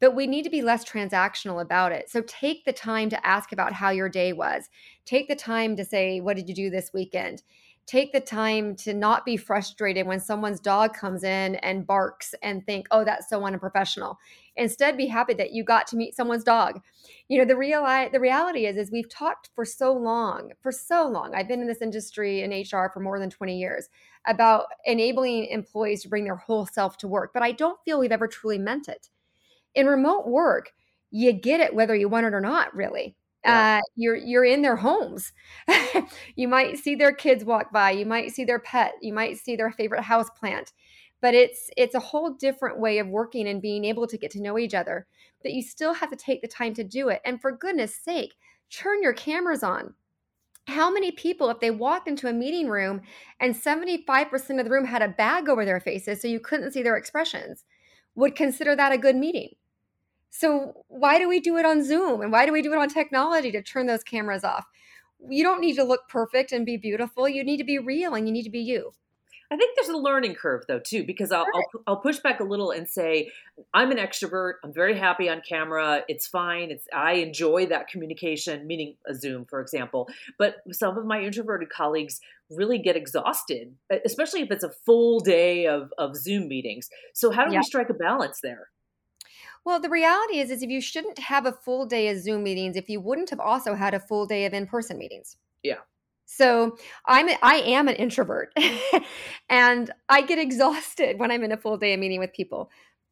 But 0.00 0.14
we 0.14 0.26
need 0.26 0.42
to 0.45 0.50
be 0.50 0.62
less 0.62 0.85
transactional 0.85 1.61
about 1.61 1.92
it. 1.92 2.11
So 2.11 2.23
take 2.23 2.64
the 2.64 2.73
time 2.73 3.11
to 3.11 3.26
ask 3.26 3.52
about 3.52 3.73
how 3.73 3.90
your 3.90 4.09
day 4.09 4.33
was. 4.33 4.69
Take 5.04 5.28
the 5.28 5.37
time 5.37 5.76
to 5.76 5.85
say, 5.85 6.21
what 6.21 6.37
did 6.37 6.49
you 6.49 6.54
do 6.54 6.71
this 6.71 6.90
weekend? 6.95 7.42
take 7.90 8.12
the 8.12 8.21
time 8.21 8.76
to 8.76 8.95
not 8.95 9.25
be 9.25 9.37
frustrated 9.37 10.07
when 10.07 10.21
someone's 10.21 10.61
dog 10.61 10.95
comes 10.95 11.25
in 11.25 11.57
and 11.57 11.85
barks 11.85 12.37
and 12.40 12.64
think, 12.64 12.87
oh, 12.92 13.02
that's 13.02 13.28
so 13.28 13.45
unprofessional. 13.45 14.16
Instead, 14.54 14.97
be 14.97 15.09
happy 15.09 15.35
that 15.35 15.52
you 15.52 15.64
got 15.64 15.88
to 15.88 15.97
meet 15.97 16.14
someone's 16.14 16.45
dog. 16.45 16.80
You 17.26 17.38
know, 17.38 17.45
the 17.45 17.57
real 17.57 17.83
the 18.12 18.21
reality 18.21 18.66
is, 18.66 18.76
is 18.76 18.92
we've 18.92 19.11
talked 19.11 19.50
for 19.57 19.64
so 19.64 19.92
long, 19.92 20.52
for 20.62 20.71
so 20.71 21.09
long. 21.09 21.35
I've 21.35 21.49
been 21.49 21.61
in 21.61 21.66
this 21.66 21.83
industry 21.83 22.42
in 22.42 22.52
HR 22.52 22.90
for 22.95 23.00
more 23.00 23.19
than 23.19 23.28
20 23.28 23.59
years 23.59 23.88
about 24.25 24.66
enabling 24.85 25.47
employees 25.47 26.02
to 26.02 26.09
bring 26.09 26.23
their 26.23 26.37
whole 26.37 26.66
self 26.66 26.97
to 26.99 27.09
work, 27.09 27.33
but 27.35 27.42
I 27.42 27.50
don't 27.50 27.80
feel 27.85 27.99
we've 27.99 28.12
ever 28.12 28.28
truly 28.28 28.59
meant 28.59 28.88
it. 28.88 29.09
In 29.75 29.87
remote 29.87 30.27
work, 30.27 30.73
you 31.11 31.33
get 31.33 31.61
it 31.61 31.75
whether 31.75 31.95
you 31.95 32.09
want 32.09 32.27
it 32.27 32.35
or 32.35 32.41
not, 32.41 32.75
really 32.75 33.17
yeah. 33.45 33.79
uh, 33.79 33.81
you're 33.97 34.17
you're 34.17 34.45
in 34.45 34.62
their 34.62 34.77
homes. 34.77 35.33
you 36.37 36.49
might 36.49 36.79
see 36.79 36.95
their 36.95 37.12
kids 37.12 37.45
walk 37.45 37.73
by. 37.73 37.91
You 37.91 38.07
might 38.07 38.33
see 38.33 38.45
their 38.45 38.59
pet. 38.59 38.95
You 39.00 39.12
might 39.12 39.39
see 39.39 39.57
their 39.57 39.71
favorite 39.71 40.03
house 40.03 40.29
plant. 40.39 40.73
But 41.21 41.35
it's 41.35 41.71
it's 41.77 41.95
a 41.95 42.00
whole 42.00 42.35
different 42.35 42.79
way 42.79 42.99
of 42.99 43.09
working 43.09 43.49
and 43.49 43.62
being 43.62 43.85
able 43.85 44.07
to 44.07 44.19
get 44.19 44.31
to 44.33 44.43
know 44.43 44.59
each 44.59 44.75
other. 44.75 45.07
But 45.43 45.53
you 45.53 45.62
still 45.62 45.95
have 45.95 46.11
to 46.11 46.17
take 46.17 46.43
the 46.43 46.49
time 46.49 46.75
to 46.75 46.85
do 46.85 47.09
it. 47.09 47.21
And 47.25 47.41
for 47.41 47.53
goodness 47.53 47.95
sake, 47.95 48.35
turn 48.71 49.03
your 49.03 49.12
cameras 49.12 49.62
on. 49.62 49.95
How 50.67 50.91
many 50.91 51.11
people, 51.11 51.50
if 51.50 51.61
they 51.61 51.71
walked 51.71 52.07
into 52.07 52.29
a 52.29 52.33
meeting 52.33 52.69
room 52.69 53.00
and 53.41 53.55
75% 53.55 54.59
of 54.59 54.65
the 54.65 54.71
room 54.71 54.85
had 54.85 55.03
a 55.03 55.09
bag 55.09 55.49
over 55.49 55.65
their 55.65 55.81
faces 55.81 56.21
so 56.21 56.29
you 56.29 56.39
couldn't 56.39 56.73
see 56.73 56.83
their 56.83 56.97
expressions, 56.97 57.65
would 58.15 58.37
consider 58.37 58.77
that 58.77 58.93
a 58.93 58.99
good 58.99 59.17
meeting? 59.17 59.55
So 60.30 60.84
why 60.88 61.18
do 61.18 61.28
we 61.28 61.40
do 61.40 61.56
it 61.56 61.66
on 61.66 61.84
Zoom 61.84 62.22
and 62.22 62.32
why 62.32 62.46
do 62.46 62.52
we 62.52 62.62
do 62.62 62.72
it 62.72 62.78
on 62.78 62.88
technology 62.88 63.52
to 63.52 63.62
turn 63.62 63.87
those 63.87 64.04
cameras 64.04 64.44
off? 64.44 64.66
You 65.28 65.42
don't 65.42 65.60
need 65.60 65.75
to 65.76 65.84
look 65.84 66.08
perfect 66.08 66.52
and 66.52 66.64
be 66.64 66.76
beautiful. 66.76 67.28
You 67.28 67.44
need 67.44 67.58
to 67.58 67.64
be 67.64 67.78
real 67.78 68.14
and 68.14 68.26
you 68.26 68.32
need 68.32 68.44
to 68.44 68.50
be 68.50 68.60
you. 68.60 68.92
I 69.52 69.56
think 69.56 69.75
there's 69.75 69.88
a 69.88 69.96
learning 69.96 70.37
curve 70.37 70.62
though 70.68 70.78
too, 70.78 71.04
because 71.04 71.32
I'll, 71.32 71.44
I'll, 71.52 71.82
I'll 71.88 71.96
push 71.96 72.20
back 72.20 72.38
a 72.38 72.44
little 72.44 72.70
and 72.70 72.88
say 72.88 73.32
I'm 73.75 73.90
an 73.90 73.99
extrovert. 73.99 74.54
I'm 74.62 74.72
very 74.72 74.96
happy 74.96 75.28
on 75.28 75.42
camera. 75.46 76.04
It's 76.06 76.28
fine. 76.28 76.70
It's 76.70 76.87
I 76.94 77.14
enjoy 77.14 77.66
that 77.66 77.88
communication, 77.88 78.64
meaning 78.68 78.94
a 79.08 79.14
Zoom, 79.14 79.46
for 79.46 79.60
example. 79.60 80.08
But 80.38 80.58
some 80.70 80.96
of 80.96 81.04
my 81.04 81.20
introverted 81.20 81.68
colleagues 81.68 82.20
really 82.49 82.78
get 82.78 82.94
exhausted, 82.94 83.75
especially 84.04 84.42
if 84.42 84.52
it's 84.52 84.64
a 84.64 84.70
full 84.87 85.18
day 85.18 85.66
of 85.66 85.92
of 85.99 86.14
Zoom 86.14 86.46
meetings. 86.46 86.88
So 87.12 87.32
how 87.32 87.44
do 87.44 87.50
we 87.50 87.62
strike 87.64 87.90
a 87.90 87.94
balance 87.94 88.38
there? 88.40 88.68
Well, 89.64 89.80
the 89.80 89.90
reality 89.90 90.38
is, 90.38 90.50
is 90.50 90.62
if 90.62 90.70
you 90.70 90.80
shouldn't 90.80 91.18
have 91.18 91.46
a 91.46 91.52
full 91.52 91.87
day 91.87 92.08
of 92.08 92.18
Zoom 92.18 92.42
meetings, 92.42 92.76
if 92.76 92.88
you 92.88 93.00
wouldn't 93.00 93.30
have 93.30 93.40
also 93.40 93.75
had 93.75 93.94
a 93.94 94.00
full 94.00 94.26
day 94.26 94.46
of 94.46 94.54
in 94.54 94.66
person 94.66 94.99
meetings. 94.99 95.37
Yeah. 95.62 95.78
So 96.26 96.76
I'm 97.06 97.28
I 97.42 97.56
am 97.56 97.88
an 97.88 97.96
introvert 97.96 98.52
and 99.50 99.90
I 100.08 100.22
get 100.22 100.38
exhausted 100.38 101.18
when 101.18 101.30
I'm 101.30 101.42
in 101.42 101.52
a 101.52 101.56
full 101.56 101.76
day 101.76 101.92
of 101.92 102.00
meeting 102.00 102.20
with 102.20 102.32
people, 102.32 102.70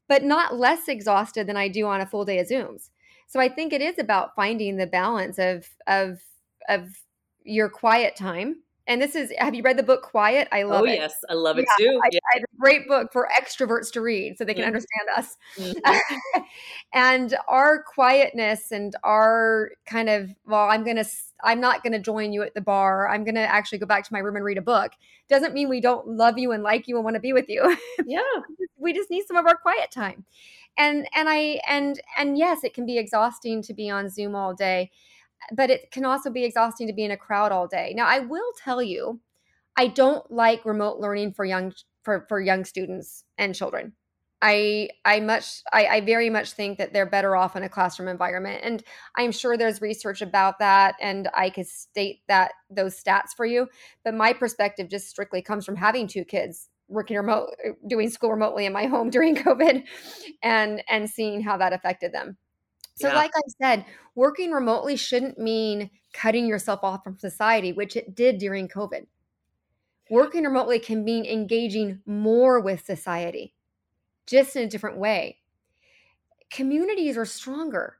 but 0.09 0.23
not 0.23 0.57
less 0.57 0.89
exhausted 0.89 1.47
than 1.47 1.57
I 1.57 1.69
do 1.69 1.87
on 1.87 2.01
a 2.01 2.07
full 2.07 2.25
day 2.25 2.39
of 2.39 2.49
Zooms. 2.49 2.91
So 3.27 3.41
I 3.41 3.49
think 3.49 3.73
it 3.73 3.83
is 3.83 3.99
about 3.99 4.35
finding 4.37 4.77
the 4.77 4.87
balance 4.87 5.39
of 5.39 5.69
of 5.87 6.21
of 6.69 6.89
your 7.43 7.69
quiet 7.69 8.15
time 8.15 8.63
and 8.89 9.03
this 9.03 9.15
is, 9.15 9.31
have 9.39 9.55
you 9.55 9.63
read 9.63 9.77
the 9.77 9.83
book 9.83 10.01
Quiet? 10.01 10.49
I 10.51 10.63
love 10.63 10.81
oh, 10.81 10.85
it. 10.87 10.93
Oh, 10.93 10.95
yes. 10.95 11.23
I 11.29 11.35
love 11.35 11.59
it 11.59 11.67
yeah, 11.79 11.85
too. 11.85 12.01
I, 12.03 12.09
yeah. 12.11 12.19
I, 12.35 12.39
a 12.39 12.59
great 12.59 12.89
book 12.89 13.13
for 13.13 13.29
extroverts 13.39 13.93
to 13.93 14.01
read 14.01 14.39
so 14.39 14.47
they 14.47 14.55
can 14.55 14.63
mm-hmm. 14.63 14.69
understand 14.69 15.09
us. 15.15 15.37
Mm-hmm. 15.59 16.41
and 16.95 17.37
our 17.49 17.83
quietness 17.83 18.73
and 18.73 18.97
our 19.05 19.73
kind 19.85 20.09
of, 20.09 20.35
well, 20.47 20.71
I'm 20.71 20.85
going 20.85 20.97
to, 20.97 21.05
I'm 21.45 21.61
not 21.61 21.83
going 21.83 21.93
to 21.93 21.99
join 21.99 22.33
you 22.33 22.43
at 22.43 22.55
the 22.55 22.63
bar. 22.63 23.11
I'm 23.11 23.25
going 23.25 23.35
to 23.35 23.43
actually 23.43 23.77
go 23.77 23.85
back 23.85 24.05
to 24.05 24.13
my 24.13 24.21
room 24.21 24.37
and 24.37 24.45
read 24.45 24.57
a 24.57 24.63
book. 24.63 24.93
Doesn't 25.29 25.53
mean 25.53 25.69
we 25.69 25.83
don't 25.83 26.09
love 26.09 26.39
you 26.39 26.53
and 26.53 26.63
like 26.63 26.89
you 26.89 26.97
and 26.97 27.05
want 27.05 27.15
to 27.15 27.21
be 27.21 27.35
with 27.35 27.49
you. 27.51 27.77
Yeah. 28.07 28.21
we 28.79 28.95
just 28.95 29.11
need 29.11 29.27
some 29.27 29.37
of 29.37 29.45
our 29.45 29.57
quiet 29.57 29.91
time. 29.91 30.25
And, 30.79 31.07
and 31.15 31.29
I, 31.29 31.61
and, 31.69 32.01
and 32.17 32.39
yes, 32.39 32.65
it 32.65 32.73
can 32.73 32.87
be 32.87 32.97
exhausting 32.97 33.61
to 33.63 33.75
be 33.75 33.91
on 33.91 34.09
Zoom 34.09 34.35
all 34.35 34.55
day 34.55 34.91
but 35.53 35.71
it 35.71 35.91
can 35.91 36.05
also 36.05 36.31
be 36.31 36.45
exhausting 36.45 36.87
to 36.87 36.93
be 36.93 37.05
in 37.05 37.11
a 37.11 37.17
crowd 37.17 37.53
all 37.53 37.67
day. 37.67 37.93
Now, 37.97 38.07
I 38.07 38.21
will 38.21 38.53
tell 38.63 38.83
you, 38.83 39.21
I 39.77 39.87
don't 39.87 40.31
like 40.31 40.65
remote 40.65 40.99
learning 40.99 41.33
for 41.35 41.45
young 41.45 41.73
for 42.03 42.27
for 42.29 42.41
young 42.41 42.65
students 42.65 43.25
and 43.37 43.55
children. 43.55 43.93
I 44.41 44.91
I 45.05 45.21
much 45.21 45.63
I, 45.73 45.87
I 45.87 46.01
very 46.01 46.31
much 46.31 46.53
think 46.53 46.79
that 46.79 46.93
they're 46.93 47.11
better 47.11 47.35
off 47.35 47.57
in 47.57 47.65
a 47.65 47.69
classroom 47.69 48.09
environment, 48.09 48.61
and 48.63 48.83
I'm 49.17 49.33
sure 49.33 49.57
there's 49.57 49.81
research 49.81 50.23
about 50.23 50.59
that, 50.61 50.95
and 51.01 51.29
I 51.35 51.51
could 51.51 51.67
state 51.67 52.21
that 52.29 52.53
those 52.71 53.01
stats 53.03 53.35
for 53.37 53.47
you. 53.47 53.69
But 54.05 54.15
my 54.15 54.33
perspective 54.33 54.89
just 54.89 55.09
strictly 55.09 55.43
comes 55.43 55.65
from 55.65 55.77
having 55.77 56.07
two 56.07 56.25
kids 56.25 56.69
working 56.89 57.17
remote, 57.17 57.51
doing 57.87 58.11
school 58.11 58.31
remotely 58.31 58.65
in 58.65 58.73
my 58.73 58.87
home 58.87 59.11
during 59.17 59.35
COVID, 59.35 59.83
and 60.43 60.83
and 60.89 61.11
seeing 61.11 61.43
how 61.43 61.57
that 61.57 61.73
affected 61.73 62.13
them. 62.13 62.37
So, 62.99 63.09
yeah. 63.09 63.15
like 63.15 63.31
I 63.37 63.43
said, 63.63 63.85
working 64.17 64.51
remotely 64.51 64.97
shouldn't 64.97 65.39
mean 65.39 65.91
cutting 66.13 66.47
yourself 66.47 66.81
off 66.83 67.05
from 67.05 67.17
society, 67.17 67.73
which 67.73 67.95
it 67.95 68.15
did 68.15 68.39
during 68.39 68.67
COVID. 68.67 69.07
Working 70.11 70.43
remotely 70.43 70.81
can 70.81 71.05
mean 71.05 71.25
engaging 71.25 72.01
more 72.07 72.59
with 72.61 72.85
society, 72.85 73.55
just 74.27 74.57
in 74.57 74.65
a 74.65 74.69
different 74.69 74.97
way. 74.97 75.39
Communities 76.51 77.17
are 77.17 77.25
stronger. 77.25 77.99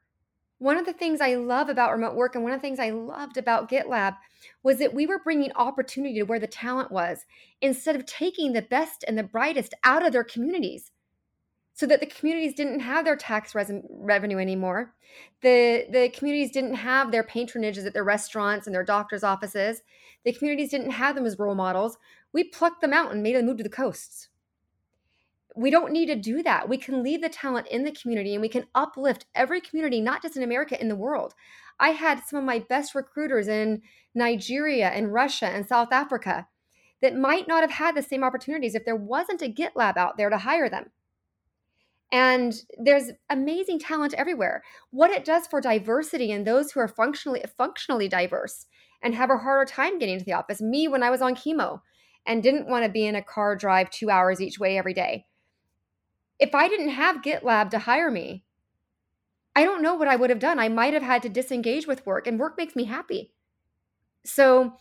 One 0.59 0.77
of 0.77 0.87
the 0.87 0.93
things 0.93 1.21
I 1.21 1.37
love 1.37 1.69
about 1.69 1.93
remote 1.93 2.17
work 2.17 2.35
and 2.35 2.43
one 2.43 2.53
of 2.53 2.59
the 2.59 2.63
things 2.63 2.81
I 2.81 2.91
loved 2.91 3.37
about 3.37 3.71
GitLab 3.71 4.17
was 4.65 4.79
that 4.79 4.95
we 4.95 5.07
were 5.07 5.21
bringing 5.23 5.53
opportunity 5.53 6.15
to 6.15 6.25
where 6.25 6.41
the 6.41 6.49
talent 6.49 6.91
was 6.91 7.25
instead 7.61 7.95
of 7.95 8.05
taking 8.07 8.53
the 8.53 8.63
best 8.63 9.05
and 9.07 9.17
the 9.17 9.23
brightest 9.23 9.75
out 9.85 10.05
of 10.05 10.13
their 10.13 10.25
communities 10.25 10.91
so 11.79 11.87
that 11.87 12.01
the 12.01 12.07
communities 12.07 12.55
didn't 12.55 12.81
have 12.81 13.05
their 13.05 13.15
tax 13.15 13.55
res- 13.55 13.71
revenue 13.89 14.39
anymore. 14.39 14.97
The, 15.43 15.87
the 15.89 16.09
communities 16.09 16.51
didn't 16.51 16.75
have 16.75 17.13
their 17.13 17.23
patronages 17.23 17.87
at 17.87 17.95
their 17.95 18.03
restaurants 18.03 18.67
and 18.67 18.75
their 18.75 18.83
doctor's 18.83 19.23
offices. 19.23 19.83
The 20.25 20.33
communities 20.33 20.71
didn't 20.73 20.91
have 20.91 21.15
them 21.15 21.25
as 21.25 21.39
role 21.39 21.55
models. 21.55 21.97
We 22.33 22.43
plucked 22.43 22.81
them 22.81 22.93
out 22.93 23.13
and 23.13 23.23
made 23.23 23.37
them 23.37 23.47
move 23.47 23.59
to 23.59 23.63
the 23.63 23.69
coasts. 23.69 24.29
We 25.55 25.71
don't 25.71 25.93
need 25.93 26.07
to 26.07 26.17
do 26.17 26.43
that. 26.43 26.69
We 26.69 26.79
can 26.79 27.01
leave 27.05 27.23
the 27.23 27.29
talent 27.29 27.69
in 27.69 27.85
the 27.85 27.93
community 27.93 28.35
and 28.35 28.43
we 28.43 28.49
can 28.49 28.67
uplift 28.75 29.27
every 29.37 29.61
community, 29.61 30.01
not 30.01 30.21
just 30.21 30.37
in 30.37 30.43
America, 30.43 30.81
in 30.81 30.89
the 30.89 30.97
world. 30.97 31.33
I 31.79 31.91
had 31.91 32.25
some 32.27 32.41
of 32.41 32.45
my 32.45 32.59
best 32.59 32.97
recruiters 32.97 33.47
in 33.47 33.83
Nigeria 34.17 34.89
and 34.89 35.13
Russia 35.15 35.47
and 35.47 35.65
South 35.65 35.93
Africa 35.93 36.49
that 37.03 37.15
might 37.15 37.47
not 37.47 37.61
have 37.61 37.71
had 37.71 37.95
the 37.95 38.03
same 38.03 38.25
opportunities 38.25 38.75
if 38.75 38.85
there 38.85 38.97
wasn't 38.97 39.43
a 39.43 39.53
GitLab 39.53 39.97
out 39.97 40.17
there 40.17 40.29
to 40.29 40.39
hire 40.39 40.69
them 40.69 40.91
and 42.11 42.63
there's 42.83 43.11
amazing 43.29 43.79
talent 43.79 44.15
everywhere. 44.15 44.63
What 44.91 45.11
it 45.11 45.25
does 45.25 45.47
for 45.47 45.61
diversity 45.61 46.33
and 46.33 46.47
those 46.47 46.73
who 46.73 46.81
are 46.81 46.89
functionally 46.89 47.45
functionally 47.57 48.09
diverse 48.09 48.67
and 49.03 49.15
have 49.15 49.31
a 49.31 49.37
harder 49.37 49.71
time 49.71 49.99
getting 49.99 50.19
to 50.19 50.25
the 50.25 50.33
office. 50.33 50.61
Me 50.61 50.89
when 50.89 51.03
i 51.03 51.11
was 51.11 51.23
on 51.23 51.35
chemo 51.35 51.81
and 52.27 52.43
didn't 52.43 52.69
want 52.69 52.85
to 52.85 52.91
be 52.91 53.07
in 53.07 53.15
a 53.15 53.23
car 53.23 53.57
drive 53.57 53.91
two 53.91 54.11
hours 54.11 54.41
each 54.41 54.59
way 54.59 54.79
every 54.79 54.95
day. 54.95 55.27
If 56.39 56.55
i 56.55 56.69
didn't 56.69 56.91
have 56.91 57.23
gitlab 57.23 57.71
to 57.71 57.79
hire 57.79 58.11
me 58.11 58.45
i 59.57 59.65
don't 59.65 59.83
know 59.83 59.95
what 59.95 60.09
i 60.09 60.17
would 60.17 60.31
have 60.31 60.39
done. 60.39 60.59
I 60.59 60.69
might 60.69 60.95
have 60.95 61.03
had 61.03 61.23
to 61.23 61.29
disengage 61.29 61.87
with 61.87 62.07
work 62.07 62.27
and 62.27 62.39
work 62.39 62.57
makes 62.57 62.77
me 62.77 62.85
happy. 62.85 63.33
So 64.25 64.77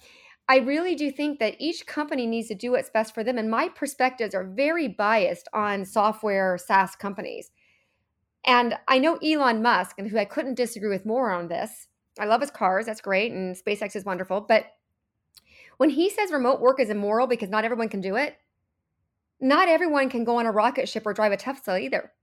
I 0.50 0.58
really 0.58 0.96
do 0.96 1.12
think 1.12 1.39
that 1.39 1.56
each 1.60 1.86
company 1.86 2.25
needs 2.25 2.48
to 2.48 2.56
do 2.56 2.72
what's 2.72 2.89
best 2.89 3.13
for 3.13 3.24
them. 3.24 3.38
And 3.38 3.51
my 3.51 3.68
perspectives 3.68 4.34
are 4.34 4.46
very 4.46 4.88
biased 4.88 5.50
on 5.54 5.84
software 5.84 6.58
SaaS 6.58 6.96
companies. 6.96 7.51
And 8.46 8.75
I 8.88 8.98
know 8.98 9.18
Elon 9.18 9.62
Musk, 9.62 9.96
and 9.98 10.08
who 10.10 10.18
I 10.18 10.24
couldn't 10.24 10.56
disagree 10.56 10.89
with 10.89 11.06
more 11.06 11.32
on 11.32 11.50
this. 11.50 11.88
I 12.18 12.25
love 12.25 12.42
his 12.42 12.50
cars, 12.50 12.86
that's 12.86 13.01
great, 13.01 13.32
and 13.32 13.56
SpaceX 13.56 13.96
is 13.96 14.06
wonderful. 14.06 14.42
But 14.42 14.66
when 15.75 15.89
he 15.89 16.10
says 16.10 16.32
remote 16.32 16.62
work 16.62 16.80
is 16.80 16.89
immoral 16.89 17.27
because 17.27 17.50
not 17.50 17.66
everyone 17.66 17.89
can 17.89 18.01
do 18.01 18.16
it, 18.16 18.38
not 19.39 19.68
everyone 19.68 20.10
can 20.10 20.24
go 20.24 20.38
on 20.38 20.46
a 20.46 20.51
rocket 20.51 20.88
ship 20.88 21.06
or 21.06 21.13
drive 21.13 21.32
a 21.32 21.38
Tesla 21.38 21.77
either. 21.77 22.13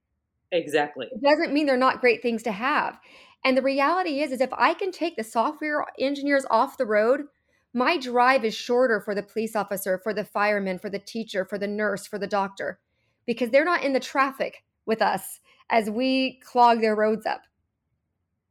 Exactly. 0.51 1.09
It 1.11 1.23
doesn't 1.23 1.53
mean 1.53 1.67
they're 1.67 1.77
not 1.77 2.01
great 2.01 2.23
things 2.23 2.43
to 2.45 2.53
have. 2.53 2.99
And 3.45 3.57
the 3.57 3.63
reality 3.63 4.21
is, 4.21 4.33
is 4.33 4.41
if 4.41 4.53
I 4.53 4.75
can 4.75 4.91
take 4.91 5.17
the 5.17 5.25
software 5.25 5.85
engineers 5.99 6.47
off 6.51 6.79
the 6.79 6.87
road 6.87 7.27
my 7.75 7.99
drive 7.99 8.45
is 8.45 8.55
shorter 8.55 9.01
for 9.01 9.17
the 9.17 9.23
police 9.23 9.57
officer, 9.57 9.99
for 9.99 10.15
the 10.15 10.25
fireman, 10.25 10.79
for 10.79 10.89
the 10.89 11.01
teacher, 11.01 11.45
for 11.45 11.59
the 11.59 11.67
nurse, 11.67 12.07
for 12.07 12.21
the 12.21 12.27
doctor, 12.29 12.79
because 13.27 13.51
they're 13.51 13.65
not 13.65 13.83
in 13.83 13.93
the 13.93 14.01
traffic 14.01 14.63
with 14.87 15.03
us 15.03 15.41
as 15.71 15.91
we 15.91 16.39
clog 16.45 16.81
their 16.81 16.95
roads 16.95 17.27
up. 17.27 17.43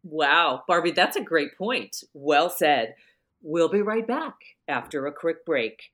Wow, 0.03 0.63
Barbie, 0.67 0.91
that's 0.91 1.15
a 1.15 1.21
great 1.21 1.57
point. 1.57 2.03
Well 2.13 2.49
said. 2.49 2.95
We'll 3.41 3.69
be 3.69 3.81
right 3.81 4.05
back 4.05 4.35
after 4.67 5.07
a 5.07 5.13
quick 5.13 5.45
break. 5.45 5.91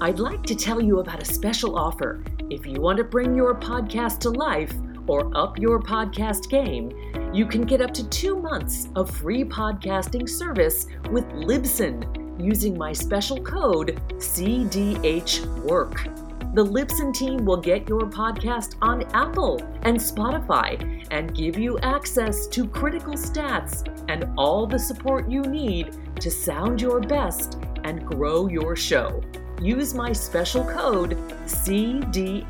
I'd 0.00 0.18
like 0.18 0.42
to 0.44 0.56
tell 0.56 0.80
you 0.80 0.98
about 0.98 1.22
a 1.22 1.24
special 1.24 1.78
offer. 1.78 2.24
If 2.50 2.66
you 2.66 2.80
want 2.80 2.98
to 2.98 3.04
bring 3.04 3.36
your 3.36 3.54
podcast 3.54 4.18
to 4.20 4.30
life, 4.30 4.74
or 5.06 5.30
up 5.36 5.58
your 5.58 5.80
podcast 5.80 6.48
game, 6.48 6.90
you 7.32 7.46
can 7.46 7.62
get 7.62 7.80
up 7.80 7.92
to 7.94 8.08
two 8.08 8.36
months 8.36 8.88
of 8.96 9.10
free 9.10 9.44
podcasting 9.44 10.28
service 10.28 10.86
with 11.10 11.24
Libsyn 11.30 12.04
using 12.40 12.76
my 12.76 12.92
special 12.92 13.40
code 13.40 14.00
CDHWORK. 14.14 14.94
The 16.54 16.64
Libsyn 16.64 17.12
team 17.12 17.44
will 17.44 17.56
get 17.56 17.88
your 17.88 18.02
podcast 18.02 18.76
on 18.80 19.02
Apple 19.12 19.60
and 19.82 19.96
Spotify 19.98 21.04
and 21.10 21.34
give 21.34 21.58
you 21.58 21.78
access 21.80 22.46
to 22.46 22.68
critical 22.68 23.14
stats 23.14 23.82
and 24.08 24.30
all 24.38 24.64
the 24.66 24.78
support 24.78 25.28
you 25.28 25.42
need 25.42 25.96
to 26.20 26.30
sound 26.30 26.80
your 26.80 27.00
best 27.00 27.58
and 27.82 28.06
grow 28.06 28.46
your 28.46 28.76
show. 28.76 29.20
Use 29.60 29.94
my 29.94 30.12
special 30.12 30.64
code 30.64 31.16
CDHWORK. 31.46 32.44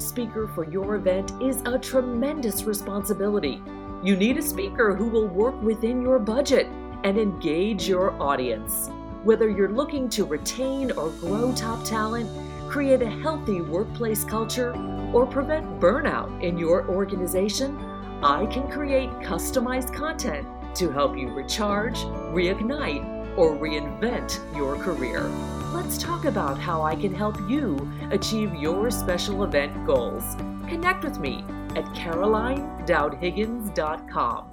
Speaker 0.00 0.48
for 0.54 0.64
your 0.64 0.94
event 0.94 1.32
is 1.42 1.62
a 1.66 1.78
tremendous 1.78 2.64
responsibility. 2.64 3.62
You 4.02 4.16
need 4.16 4.38
a 4.38 4.42
speaker 4.42 4.94
who 4.94 5.06
will 5.08 5.28
work 5.28 5.60
within 5.62 6.00
your 6.00 6.18
budget 6.18 6.66
and 7.04 7.18
engage 7.18 7.86
your 7.86 8.12
audience. 8.20 8.88
Whether 9.24 9.50
you're 9.50 9.68
looking 9.68 10.08
to 10.10 10.24
retain 10.24 10.90
or 10.92 11.10
grow 11.10 11.52
top 11.54 11.84
talent, 11.84 12.30
create 12.70 13.02
a 13.02 13.10
healthy 13.10 13.60
workplace 13.60 14.24
culture, 14.24 14.74
or 15.12 15.26
prevent 15.26 15.78
burnout 15.78 16.42
in 16.42 16.56
your 16.56 16.88
organization, 16.88 17.76
I 18.22 18.46
can 18.46 18.70
create 18.70 19.10
customized 19.20 19.92
content 19.92 20.48
to 20.76 20.90
help 20.90 21.14
you 21.16 21.28
recharge, 21.28 21.98
reignite, 22.32 23.19
or 23.36 23.56
reinvent 23.56 24.40
your 24.56 24.76
career. 24.76 25.28
Let's 25.72 25.98
talk 25.98 26.24
about 26.24 26.58
how 26.58 26.82
I 26.82 26.96
can 26.96 27.14
help 27.14 27.36
you 27.48 27.88
achieve 28.10 28.52
your 28.54 28.90
special 28.90 29.44
event 29.44 29.86
goals. 29.86 30.34
Connect 30.68 31.04
with 31.04 31.18
me 31.18 31.44
at 31.76 31.84
carolinedowdhiggins.com. 31.94 34.50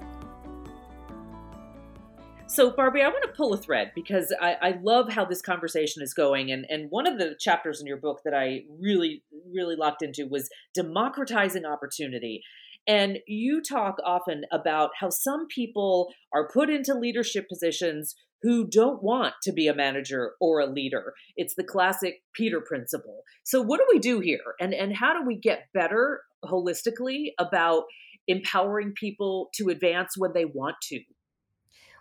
So, 2.50 2.70
Barbie, 2.70 3.02
I 3.02 3.08
want 3.08 3.24
to 3.24 3.36
pull 3.36 3.52
a 3.52 3.58
thread 3.58 3.92
because 3.94 4.34
I, 4.40 4.56
I, 4.62 4.78
love 4.82 5.12
how 5.12 5.26
this 5.26 5.42
conversation 5.42 6.02
is 6.02 6.14
going. 6.14 6.50
And, 6.50 6.64
and 6.70 6.90
one 6.90 7.06
of 7.06 7.18
the 7.18 7.36
chapters 7.38 7.78
in 7.78 7.86
your 7.86 7.98
book 7.98 8.22
that 8.24 8.32
I 8.32 8.62
really, 8.80 9.22
really 9.52 9.76
locked 9.76 10.00
into 10.00 10.26
was 10.26 10.48
democratizing 10.74 11.66
opportunity. 11.66 12.42
And 12.86 13.18
you 13.26 13.60
talk 13.60 13.96
often 14.02 14.44
about 14.50 14.92
how 14.98 15.10
some 15.10 15.46
people 15.46 16.10
are 16.32 16.48
put 16.48 16.70
into 16.70 16.94
leadership 16.94 17.50
positions 17.50 18.14
who 18.42 18.66
don't 18.68 19.02
want 19.02 19.34
to 19.42 19.52
be 19.52 19.68
a 19.68 19.74
manager 19.74 20.32
or 20.40 20.60
a 20.60 20.66
leader. 20.66 21.14
It's 21.36 21.54
the 21.54 21.64
classic 21.64 22.22
Peter 22.34 22.60
principle. 22.60 23.22
So 23.44 23.60
what 23.60 23.78
do 23.78 23.86
we 23.92 23.98
do 23.98 24.20
here? 24.20 24.54
And 24.60 24.72
and 24.74 24.94
how 24.94 25.12
do 25.18 25.26
we 25.26 25.36
get 25.36 25.68
better 25.74 26.20
holistically 26.44 27.32
about 27.38 27.84
empowering 28.26 28.92
people 28.94 29.48
to 29.54 29.68
advance 29.68 30.16
when 30.16 30.32
they 30.34 30.44
want 30.44 30.76
to? 30.82 31.00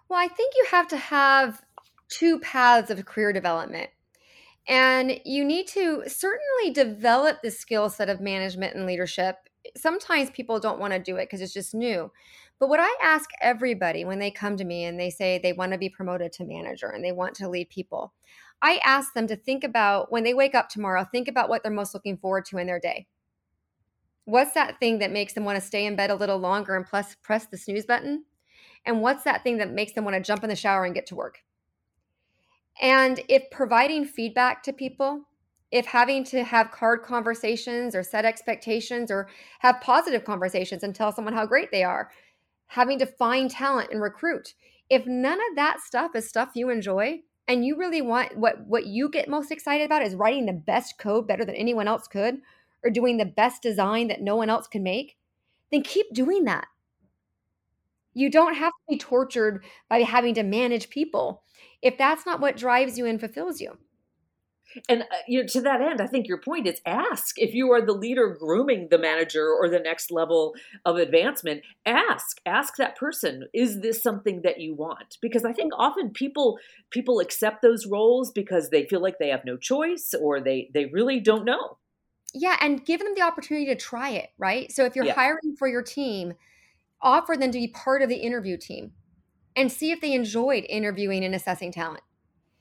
Well, 0.09 0.19
I 0.19 0.27
think 0.27 0.53
you 0.55 0.65
have 0.69 0.87
to 0.89 0.97
have 0.97 1.61
two 2.09 2.39
paths 2.39 2.91
of 2.91 3.05
career 3.05 3.33
development. 3.33 3.89
And 4.67 5.19
you 5.25 5.45
need 5.45 5.67
to 5.69 6.03
certainly 6.07 6.73
develop 6.73 7.41
the 7.41 7.51
skill 7.51 7.89
set 7.89 8.09
of 8.09 8.19
management 8.19 8.75
and 8.75 8.85
leadership. 8.85 9.37
Sometimes 9.77 10.29
people 10.29 10.59
don't 10.59 10.79
want 10.79 10.93
to 10.93 10.99
do 10.99 11.15
it 11.15 11.25
because 11.25 11.41
it's 11.41 11.53
just 11.53 11.73
new. 11.73 12.11
But 12.59 12.69
what 12.69 12.79
I 12.79 12.95
ask 13.01 13.29
everybody 13.41 14.03
when 14.03 14.19
they 14.19 14.31
come 14.31 14.57
to 14.57 14.63
me 14.63 14.85
and 14.85 14.99
they 14.99 15.09
say 15.09 15.37
they 15.37 15.53
want 15.53 15.73
to 15.73 15.77
be 15.77 15.89
promoted 15.89 16.31
to 16.33 16.45
manager 16.45 16.87
and 16.87 17.03
they 17.03 17.11
want 17.11 17.35
to 17.35 17.49
lead 17.49 17.69
people, 17.69 18.13
I 18.61 18.79
ask 18.83 19.13
them 19.13 19.27
to 19.27 19.35
think 19.35 19.63
about 19.63 20.11
when 20.11 20.23
they 20.23 20.33
wake 20.33 20.55
up 20.55 20.67
tomorrow, 20.67 21.05
think 21.05 21.27
about 21.27 21.49
what 21.49 21.61
they're 21.61 21.71
most 21.71 21.93
looking 21.93 22.17
forward 22.17 22.45
to 22.45 22.57
in 22.57 22.65
their 22.65 22.79
day. 22.79 23.07
What's 24.25 24.53
that 24.53 24.79
thing 24.79 24.99
that 24.99 25.11
makes 25.11 25.33
them 25.33 25.45
want 25.45 25.59
to 25.59 25.65
stay 25.65 25.85
in 25.85 25.95
bed 25.95 26.09
a 26.09 26.15
little 26.15 26.39
longer 26.39 26.75
and 26.75 26.85
plus 26.85 27.15
press 27.21 27.45
the 27.45 27.57
snooze 27.57 27.85
button? 27.85 28.25
And 28.85 29.01
what's 29.01 29.23
that 29.23 29.43
thing 29.43 29.57
that 29.57 29.71
makes 29.71 29.93
them 29.93 30.03
want 30.03 30.15
to 30.15 30.23
jump 30.23 30.43
in 30.43 30.49
the 30.49 30.55
shower 30.55 30.83
and 30.83 30.95
get 30.95 31.05
to 31.07 31.15
work? 31.15 31.39
And 32.81 33.21
if 33.29 33.49
providing 33.51 34.05
feedback 34.05 34.63
to 34.63 34.73
people, 34.73 35.23
if 35.71 35.85
having 35.85 36.23
to 36.25 36.43
have 36.43 36.71
card 36.71 37.03
conversations 37.03 37.95
or 37.95 38.03
set 38.03 38.25
expectations 38.25 39.11
or 39.11 39.27
have 39.59 39.81
positive 39.81 40.23
conversations 40.23 40.83
and 40.83 40.95
tell 40.95 41.11
someone 41.11 41.33
how 41.33 41.45
great 41.45 41.71
they 41.71 41.83
are, 41.83 42.09
having 42.67 42.99
to 42.99 43.05
find 43.05 43.49
talent 43.49 43.91
and 43.91 44.01
recruit. 44.01 44.53
If 44.89 45.05
none 45.05 45.39
of 45.49 45.55
that 45.55 45.81
stuff 45.81 46.15
is 46.15 46.27
stuff 46.27 46.51
you 46.53 46.69
enjoy 46.69 47.21
and 47.47 47.65
you 47.65 47.77
really 47.77 48.01
want 48.01 48.37
what 48.37 48.65
what 48.67 48.85
you 48.85 49.09
get 49.09 49.29
most 49.29 49.51
excited 49.51 49.85
about 49.85 50.03
is 50.03 50.15
writing 50.15 50.45
the 50.45 50.53
best 50.53 50.97
code 50.97 51.27
better 51.27 51.45
than 51.45 51.55
anyone 51.55 51.87
else 51.87 52.07
could 52.07 52.37
or 52.83 52.89
doing 52.89 53.17
the 53.17 53.25
best 53.25 53.61
design 53.61 54.07
that 54.07 54.21
no 54.21 54.35
one 54.35 54.49
else 54.49 54.67
can 54.67 54.83
make, 54.83 55.17
then 55.71 55.81
keep 55.81 56.13
doing 56.13 56.45
that. 56.45 56.67
You 58.13 58.29
don't 58.29 58.55
have 58.55 58.71
to 58.71 58.85
be 58.89 58.97
tortured 58.97 59.63
by 59.89 60.01
having 60.01 60.33
to 60.35 60.43
manage 60.43 60.89
people 60.89 61.43
if 61.81 61.97
that's 61.97 62.25
not 62.25 62.39
what 62.39 62.57
drives 62.57 62.97
you 62.97 63.05
and 63.05 63.19
fulfills 63.19 63.61
you. 63.61 63.77
And 64.89 65.03
uh, 65.03 65.05
you 65.27 65.41
know, 65.41 65.47
to 65.47 65.61
that 65.61 65.81
end, 65.81 66.01
I 66.01 66.07
think 66.07 66.27
your 66.27 66.39
point 66.39 66.67
is 66.67 66.81
ask 66.85 67.37
if 67.37 67.53
you 67.53 67.71
are 67.71 67.81
the 67.81 67.93
leader 67.93 68.35
grooming 68.39 68.87
the 68.89 68.97
manager 68.97 69.49
or 69.49 69.69
the 69.69 69.79
next 69.79 70.11
level 70.11 70.55
of 70.85 70.97
advancement. 70.97 71.63
Ask, 71.85 72.39
ask 72.45 72.75
that 72.77 72.95
person, 72.95 73.47
is 73.53 73.81
this 73.81 74.01
something 74.01 74.41
that 74.43 74.59
you 74.59 74.73
want? 74.73 75.17
Because 75.21 75.45
I 75.45 75.53
think 75.53 75.73
often 75.77 76.11
people 76.11 76.59
people 76.89 77.19
accept 77.19 77.61
those 77.61 77.85
roles 77.85 78.31
because 78.31 78.69
they 78.69 78.85
feel 78.85 79.01
like 79.01 79.19
they 79.19 79.29
have 79.29 79.45
no 79.45 79.57
choice 79.57 80.13
or 80.19 80.39
they 80.39 80.69
they 80.73 80.85
really 80.85 81.19
don't 81.19 81.45
know. 81.45 81.77
Yeah, 82.33 82.57
and 82.61 82.85
give 82.85 82.99
them 82.99 83.13
the 83.15 83.21
opportunity 83.21 83.65
to 83.67 83.75
try 83.75 84.09
it, 84.11 84.29
right? 84.37 84.71
So 84.71 84.85
if 84.85 84.95
you're 84.95 85.05
yeah. 85.05 85.13
hiring 85.13 85.55
for 85.57 85.67
your 85.67 85.81
team, 85.81 86.33
offer 87.01 87.35
them 87.37 87.51
to 87.51 87.57
be 87.57 87.67
part 87.67 88.01
of 88.01 88.09
the 88.09 88.17
interview 88.17 88.57
team 88.57 88.91
and 89.55 89.71
see 89.71 89.91
if 89.91 90.01
they 90.01 90.13
enjoyed 90.13 90.65
interviewing 90.69 91.23
and 91.23 91.33
assessing 91.33 91.71
talent. 91.71 92.03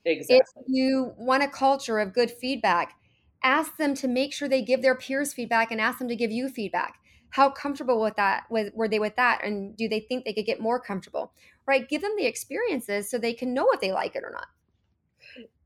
Exactly. 0.07 0.63
If 0.65 0.65
you 0.67 1.13
want 1.17 1.43
a 1.43 1.47
culture 1.47 1.99
of 1.99 2.13
good 2.13 2.31
feedback, 2.31 2.95
ask 3.43 3.77
them 3.77 3.93
to 3.95 4.07
make 4.07 4.33
sure 4.33 4.47
they 4.47 4.61
give 4.61 4.81
their 4.81 4.95
peers 4.95 5.33
feedback 5.33 5.71
and 5.71 5.79
ask 5.79 5.99
them 5.99 6.07
to 6.07 6.15
give 6.15 6.31
you 6.31 6.49
feedback. 6.49 6.95
How 7.31 7.49
comfortable 7.49 8.01
with 8.01 8.15
that 8.15 8.43
with, 8.49 8.73
were 8.73 8.87
they 8.87 8.99
with 8.99 9.15
that? 9.17 9.43
And 9.43 9.75
do 9.75 9.87
they 9.87 9.99
think 9.99 10.25
they 10.25 10.33
could 10.33 10.45
get 10.45 10.61
more 10.61 10.79
comfortable? 10.79 11.33
Right? 11.67 11.87
Give 11.87 12.01
them 12.01 12.13
the 12.17 12.25
experiences 12.25 13.09
so 13.09 13.17
they 13.17 13.33
can 13.33 13.53
know 13.53 13.67
if 13.73 13.81
they 13.81 13.91
like 13.91 14.15
it 14.15 14.23
or 14.23 14.31
not. 14.31 14.47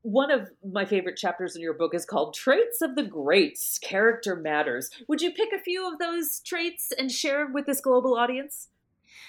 One 0.02 0.32
of 0.32 0.50
my 0.68 0.84
favorite 0.84 1.16
chapters 1.16 1.54
in 1.54 1.62
your 1.62 1.74
book 1.74 1.94
is 1.94 2.04
called 2.04 2.34
Traits 2.34 2.82
of 2.82 2.96
the 2.96 3.04
Greats 3.04 3.78
Character 3.78 4.34
Matters. 4.34 4.90
Would 5.06 5.22
you 5.22 5.30
pick 5.30 5.52
a 5.52 5.62
few 5.62 5.90
of 5.90 6.00
those 6.00 6.40
traits 6.40 6.92
and 6.96 7.10
share 7.10 7.46
with 7.46 7.66
this 7.66 7.80
global 7.80 8.16
audience? 8.16 8.68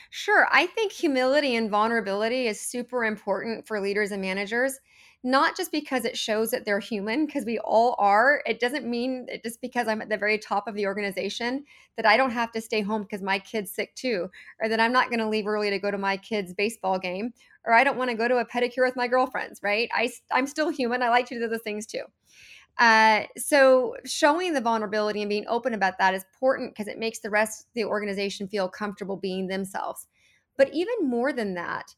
Sure. 0.10 0.48
I 0.52 0.68
think 0.68 0.92
humility 0.92 1.56
and 1.56 1.70
vulnerability 1.70 2.48
is 2.48 2.60
super 2.60 3.04
important 3.06 3.68
for 3.68 3.80
leaders 3.80 4.12
and 4.12 4.22
managers 4.22 4.80
not 5.26 5.56
just 5.56 5.72
because 5.72 6.04
it 6.04 6.18
shows 6.18 6.52
that 6.52 6.66
they're 6.66 6.82
human, 6.82 7.26
because 7.26 7.46
we 7.46 7.58
all 7.60 7.96
are. 7.98 8.44
It 8.46 8.60
doesn't 8.60 8.86
mean 8.86 9.26
that 9.28 9.42
just 9.42 9.62
because 9.62 9.88
I'm 9.88 10.02
at 10.02 10.10
the 10.10 10.18
very 10.18 10.38
top 10.38 10.68
of 10.68 10.76
the 10.76 10.86
organization 10.86 11.64
that 11.96 12.06
I 12.06 12.18
don't 12.18 12.32
have 12.32 12.52
to 12.52 12.60
stay 12.60 12.82
home 12.82 13.04
because 13.04 13.22
my 13.22 13.40
kid's 13.40 13.72
sick 13.72 13.96
too, 13.96 14.30
or 14.60 14.68
that 14.68 14.82
I'm 14.82 14.92
not 14.92 15.08
going 15.10 15.20
to 15.20 15.30
leave 15.30 15.48
early 15.48 15.70
to 15.70 15.80
go 15.80 15.92
to 15.92 15.98
my 15.98 16.18
kid's 16.18 16.54
baseball 16.54 17.00
game, 17.00 17.34
or 17.66 17.72
I 17.72 17.86
don't 17.86 17.98
want 17.98 18.12
to 18.12 18.18
go 18.18 18.28
to 18.28 18.40
a 18.40 18.46
pedicure 18.46 18.86
with 18.86 18.98
my 18.98 19.08
girlfriends, 19.08 19.62
right? 19.64 19.90
I, 19.94 20.12
I'm 20.30 20.46
still 20.46 20.68
human. 20.68 21.02
I 21.02 21.08
like 21.08 21.28
to 21.28 21.40
do 21.40 21.48
those 21.48 21.62
things 21.64 21.86
too. 21.86 22.04
Uh, 22.80 23.24
so 23.38 23.96
showing 24.04 24.54
the 24.54 24.62
vulnerability 24.62 25.22
and 25.22 25.30
being 25.30 25.46
open 25.48 25.74
about 25.74 25.98
that 26.00 26.14
is 26.14 26.26
important 26.34 26.74
because 26.74 26.88
it 26.88 26.98
makes 26.98 27.20
the 27.20 27.30
rest 27.30 27.62
of 27.62 27.74
the 27.76 27.86
organization 27.86 28.48
feel 28.48 28.68
comfortable 28.68 29.18
being 29.18 29.48
themselves. 29.48 30.08
But 30.58 30.74
even 30.74 30.96
more 31.08 31.32
than 31.32 31.54
that, 31.56 31.96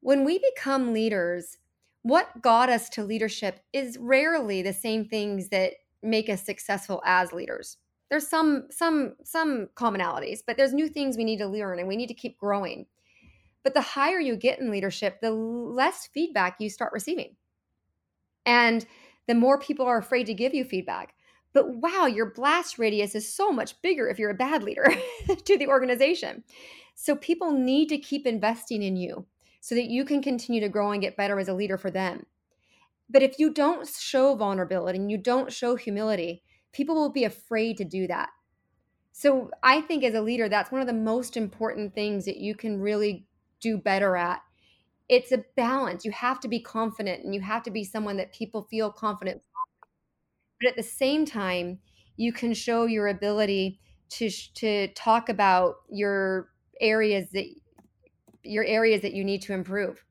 when 0.00 0.24
we 0.24 0.38
become 0.54 0.92
leaders, 0.92 1.58
what 2.02 2.40
got 2.40 2.68
us 2.68 2.88
to 2.90 3.04
leadership 3.04 3.60
is 3.72 3.98
rarely 3.98 4.62
the 4.62 4.72
same 4.72 5.04
things 5.04 5.48
that 5.48 5.74
make 6.02 6.28
us 6.28 6.44
successful 6.44 7.02
as 7.04 7.32
leaders. 7.32 7.78
There's 8.10 8.28
some 8.28 8.68
some 8.70 9.16
some 9.24 9.66
commonalities 9.74 10.38
but 10.46 10.56
there's 10.56 10.72
new 10.72 10.88
things 10.88 11.16
we 11.16 11.24
need 11.24 11.38
to 11.38 11.48
learn 11.48 11.80
and 11.80 11.88
we 11.88 11.96
need 11.96 12.06
to 12.06 12.14
keep 12.14 12.38
growing. 12.38 12.86
But 13.64 13.74
the 13.74 13.80
higher 13.80 14.20
you 14.20 14.36
get 14.36 14.60
in 14.60 14.70
leadership 14.70 15.20
the 15.20 15.32
less 15.32 16.06
feedback 16.06 16.56
you 16.60 16.70
start 16.70 16.92
receiving. 16.92 17.34
And 18.44 18.86
the 19.26 19.34
more 19.34 19.58
people 19.58 19.86
are 19.86 19.98
afraid 19.98 20.26
to 20.26 20.34
give 20.34 20.54
you 20.54 20.64
feedback 20.64 21.14
but 21.52 21.68
wow 21.68 22.06
your 22.06 22.30
blast 22.30 22.78
radius 22.78 23.14
is 23.14 23.32
so 23.32 23.50
much 23.50 23.80
bigger 23.82 24.08
if 24.08 24.18
you're 24.18 24.30
a 24.30 24.34
bad 24.34 24.62
leader 24.62 24.86
to 25.44 25.58
the 25.58 25.66
organization 25.66 26.42
so 26.94 27.14
people 27.14 27.52
need 27.52 27.88
to 27.90 27.98
keep 27.98 28.26
investing 28.26 28.82
in 28.82 28.96
you 28.96 29.26
so 29.66 29.74
that 29.74 29.90
you 29.90 30.04
can 30.04 30.22
continue 30.22 30.60
to 30.60 30.68
grow 30.68 30.92
and 30.92 31.02
get 31.02 31.16
better 31.16 31.40
as 31.40 31.48
a 31.48 31.54
leader 31.54 31.76
for 31.76 31.90
them. 31.90 32.24
But 33.10 33.22
if 33.22 33.38
you 33.38 33.52
don't 33.52 33.86
show 33.86 34.34
vulnerability 34.34 34.98
and 34.98 35.10
you 35.10 35.18
don't 35.18 35.52
show 35.52 35.76
humility, 35.76 36.42
people 36.72 36.94
will 36.94 37.10
be 37.10 37.24
afraid 37.24 37.76
to 37.78 37.84
do 37.84 38.06
that. 38.06 38.30
So 39.10 39.50
I 39.62 39.80
think 39.80 40.04
as 40.04 40.14
a 40.14 40.22
leader, 40.22 40.48
that's 40.48 40.70
one 40.70 40.80
of 40.80 40.86
the 40.86 40.92
most 40.92 41.36
important 41.36 41.94
things 41.94 42.24
that 42.26 42.36
you 42.36 42.54
can 42.54 42.80
really 42.80 43.26
do 43.60 43.76
better 43.76 44.16
at. 44.16 44.40
It's 45.08 45.32
a 45.32 45.38
balance. 45.56 46.04
You 46.04 46.10
have 46.12 46.40
to 46.40 46.48
be 46.48 46.60
confident 46.60 47.24
and 47.24 47.34
you 47.34 47.40
have 47.40 47.62
to 47.64 47.70
be 47.70 47.84
someone 47.84 48.16
that 48.16 48.32
people 48.32 48.62
feel 48.62 48.90
confident. 48.90 49.42
But 50.60 50.70
at 50.70 50.76
the 50.76 50.82
same 50.82 51.24
time, 51.26 51.80
you 52.16 52.32
can 52.32 52.54
show 52.54 52.84
your 52.86 53.08
ability 53.08 53.80
to 54.10 54.30
to 54.30 54.88
talk 54.88 55.28
about 55.28 55.76
your 55.88 56.52
areas 56.80 57.30
that 57.30 57.46
your 58.42 58.64
areas 58.64 59.02
that 59.02 59.14
you 59.14 59.24
need 59.24 59.42
to 59.42 59.52
improve. 59.54 60.04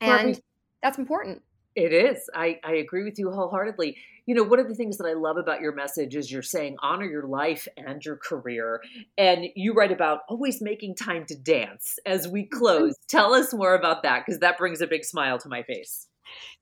And 0.00 0.40
that's 0.82 0.98
important. 0.98 1.42
It 1.76 1.92
is. 1.92 2.30
I, 2.34 2.60
I 2.64 2.74
agree 2.74 3.02
with 3.02 3.18
you 3.18 3.30
wholeheartedly. 3.30 3.96
You 4.26 4.34
know, 4.34 4.44
one 4.44 4.58
of 4.58 4.68
the 4.68 4.74
things 4.74 4.96
that 4.98 5.06
I 5.06 5.14
love 5.14 5.36
about 5.36 5.60
your 5.60 5.74
message 5.74 6.14
is 6.14 6.30
you're 6.30 6.40
saying 6.42 6.76
honor 6.80 7.04
your 7.04 7.26
life 7.26 7.66
and 7.76 8.02
your 8.04 8.16
career. 8.16 8.80
And 9.18 9.46
you 9.56 9.74
write 9.74 9.92
about 9.92 10.20
always 10.28 10.62
making 10.62 10.94
time 10.94 11.26
to 11.26 11.36
dance 11.36 11.98
as 12.06 12.28
we 12.28 12.42
mm-hmm. 12.42 12.58
close. 12.58 12.94
Tell 13.08 13.34
us 13.34 13.52
more 13.52 13.74
about 13.74 14.02
that 14.04 14.24
because 14.24 14.40
that 14.40 14.56
brings 14.56 14.80
a 14.80 14.86
big 14.86 15.04
smile 15.04 15.38
to 15.38 15.48
my 15.48 15.62
face. 15.62 16.06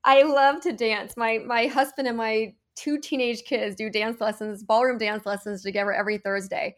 I 0.03 0.23
love 0.23 0.61
to 0.61 0.73
dance. 0.73 1.15
My 1.15 1.39
my 1.45 1.67
husband 1.67 2.07
and 2.07 2.17
my 2.17 2.53
two 2.75 2.99
teenage 2.99 3.43
kids 3.43 3.75
do 3.75 3.89
dance 3.89 4.19
lessons, 4.19 4.63
ballroom 4.63 4.97
dance 4.97 5.25
lessons 5.25 5.61
together 5.61 5.93
every 5.93 6.17
Thursday 6.17 6.75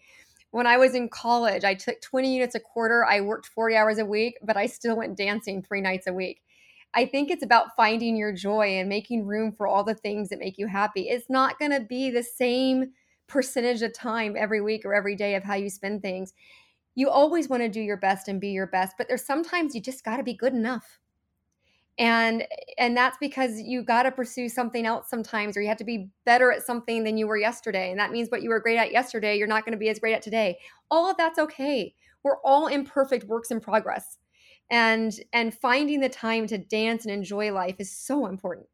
when 0.56 0.67
I 0.67 0.78
was 0.78 0.95
in 0.95 1.10
college, 1.10 1.65
I 1.65 1.74
took 1.74 2.00
20 2.00 2.34
units 2.34 2.56
a 2.56 2.62
quarter. 2.62 3.04
I 3.04 3.19
worked 3.19 3.48
40 3.48 3.76
hours 3.76 3.98
a 3.98 4.06
week, 4.06 4.38
but 4.41 4.56
I 4.56 4.67
still 4.67 4.95
went 4.95 5.17
dancing 5.17 5.62
three 5.62 5.82
nights 5.82 6.08
a 6.08 6.13
week. 6.13 6.43
I 6.95 7.05
think 7.05 7.29
it's 7.29 7.43
about 7.43 7.75
finding 7.75 8.15
your 8.15 8.31
joy 8.34 8.77
and 8.79 8.89
making 8.89 9.25
room 9.25 9.51
for 9.51 9.67
all 9.67 9.84
the 9.84 9.95
things 9.95 10.29
that 10.29 10.39
make 10.39 10.58
you 10.58 10.67
happy. 10.67 11.10
It's 11.10 11.29
not 11.29 11.60
going 11.60 11.71
to 11.71 11.81
be 11.81 12.10
the 12.10 12.23
same 12.23 12.91
percentage 13.27 13.81
of 13.81 13.93
time 13.93 14.36
every 14.38 14.62
week 14.62 14.86
or 14.86 14.95
every 14.95 15.15
day 15.15 15.36
of 15.36 15.43
how 15.43 15.55
you 15.55 15.69
spend 15.69 16.01
things. 16.01 16.34
You 16.95 17.10
always 17.10 17.49
want 17.49 17.63
to 17.63 17.69
do 17.69 17.81
your 17.81 17.97
best 17.97 18.27
and 18.29 18.39
be 18.41 18.49
your 18.49 18.67
best, 18.67 18.95
but 18.97 19.08
there's 19.08 19.25
sometimes 19.25 19.75
you 19.75 19.81
just 19.81 20.05
got 20.05 20.17
to 20.17 20.23
be 20.23 20.34
good 20.34 20.53
enough. 20.53 20.99
and 21.97 22.45
and 22.77 22.95
that's 22.97 23.17
because 23.19 23.62
you 23.62 23.81
got 23.81 24.03
to 24.03 24.12
pursue 24.12 24.49
something 24.49 24.86
else 24.86 25.10
sometimes 25.10 25.55
or 25.55 25.62
you 25.62 25.67
have 25.69 25.77
to 25.77 25.86
be 25.86 26.10
better 26.25 26.51
at 26.51 26.65
something 26.65 27.03
than 27.05 27.17
you 27.17 27.25
were 27.27 27.38
yesterday 27.38 27.89
and 27.89 27.99
that 27.99 28.12
means 28.12 28.29
what 28.29 28.41
you 28.41 28.49
were 28.49 28.60
great 28.60 28.77
at 28.77 28.91
yesterday 28.91 29.38
you're 29.38 29.47
not 29.47 29.63
going 29.63 29.71
to 29.71 29.77
be 29.77 29.89
as 29.89 29.99
great 29.99 30.13
at 30.13 30.21
today 30.21 30.58
all 30.91 31.10
of 31.10 31.15
that's 31.17 31.39
okay 31.39 31.93
we're 32.23 32.41
all 32.43 32.67
imperfect 32.67 33.23
works 33.25 33.49
in 33.51 33.62
progress 33.62 34.17
and 34.69 35.19
and 35.34 35.54
finding 35.54 35.99
the 35.99 36.10
time 36.10 36.47
to 36.47 36.58
dance 36.58 37.06
and 37.06 37.13
enjoy 37.13 37.51
life 37.51 37.75
is 37.80 37.95
so 37.95 38.28
important 38.28 38.67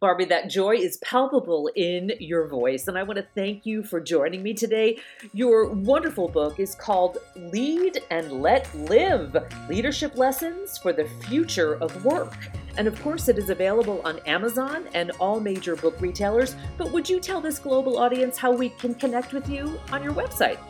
Barbie, 0.00 0.26
that 0.26 0.48
joy 0.48 0.76
is 0.76 0.96
palpable 0.98 1.68
in 1.74 2.12
your 2.20 2.46
voice, 2.46 2.86
and 2.86 2.96
I 2.96 3.02
want 3.02 3.16
to 3.16 3.26
thank 3.34 3.66
you 3.66 3.82
for 3.82 4.00
joining 4.00 4.44
me 4.44 4.54
today. 4.54 4.98
Your 5.32 5.70
wonderful 5.70 6.28
book 6.28 6.60
is 6.60 6.76
called 6.76 7.18
Lead 7.34 8.04
and 8.10 8.30
Let 8.30 8.72
Live 8.76 9.36
Leadership 9.68 10.16
Lessons 10.16 10.78
for 10.78 10.92
the 10.92 11.06
Future 11.26 11.74
of 11.82 12.04
Work. 12.04 12.36
And 12.76 12.86
of 12.86 13.00
course, 13.02 13.28
it 13.28 13.38
is 13.38 13.50
available 13.50 14.00
on 14.04 14.20
Amazon 14.20 14.88
and 14.94 15.10
all 15.18 15.40
major 15.40 15.74
book 15.74 16.00
retailers. 16.00 16.54
But 16.76 16.92
would 16.92 17.08
you 17.10 17.18
tell 17.18 17.40
this 17.40 17.58
global 17.58 17.98
audience 17.98 18.38
how 18.38 18.52
we 18.52 18.68
can 18.68 18.94
connect 18.94 19.32
with 19.32 19.48
you 19.48 19.80
on 19.90 20.04
your 20.04 20.12
website? 20.12 20.60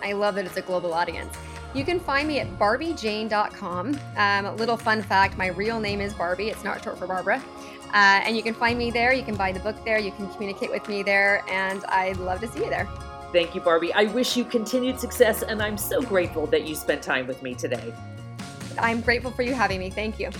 I 0.00 0.12
love 0.12 0.36
that 0.36 0.46
it's 0.46 0.58
a 0.58 0.62
global 0.62 0.94
audience. 0.94 1.36
You 1.76 1.84
can 1.84 2.00
find 2.00 2.26
me 2.26 2.40
at 2.40 2.48
barbiejane.com. 2.58 4.00
Um, 4.16 4.56
little 4.56 4.78
fun 4.78 5.02
fact 5.02 5.36
my 5.36 5.48
real 5.48 5.78
name 5.78 6.00
is 6.00 6.14
Barbie, 6.14 6.48
it's 6.48 6.64
not 6.64 6.82
short 6.82 6.98
for 6.98 7.06
Barbara. 7.06 7.42
Uh, 7.88 8.22
and 8.24 8.34
you 8.34 8.42
can 8.42 8.54
find 8.54 8.78
me 8.78 8.90
there. 8.90 9.12
You 9.12 9.22
can 9.22 9.36
buy 9.36 9.52
the 9.52 9.60
book 9.60 9.76
there. 9.84 9.98
You 9.98 10.10
can 10.12 10.28
communicate 10.32 10.70
with 10.70 10.88
me 10.88 11.02
there. 11.02 11.44
And 11.48 11.84
I'd 11.84 12.16
love 12.16 12.40
to 12.40 12.48
see 12.48 12.60
you 12.60 12.70
there. 12.70 12.88
Thank 13.32 13.54
you, 13.54 13.60
Barbie. 13.60 13.92
I 13.92 14.04
wish 14.04 14.36
you 14.36 14.44
continued 14.44 14.98
success, 14.98 15.42
and 15.42 15.62
I'm 15.62 15.76
so 15.76 16.00
grateful 16.00 16.46
that 16.48 16.66
you 16.66 16.74
spent 16.74 17.02
time 17.02 17.26
with 17.26 17.42
me 17.42 17.54
today. 17.54 17.92
I'm 18.78 19.02
grateful 19.02 19.30
for 19.30 19.42
you 19.42 19.54
having 19.54 19.78
me. 19.78 19.90
Thank 19.90 20.18
you. 20.18 20.30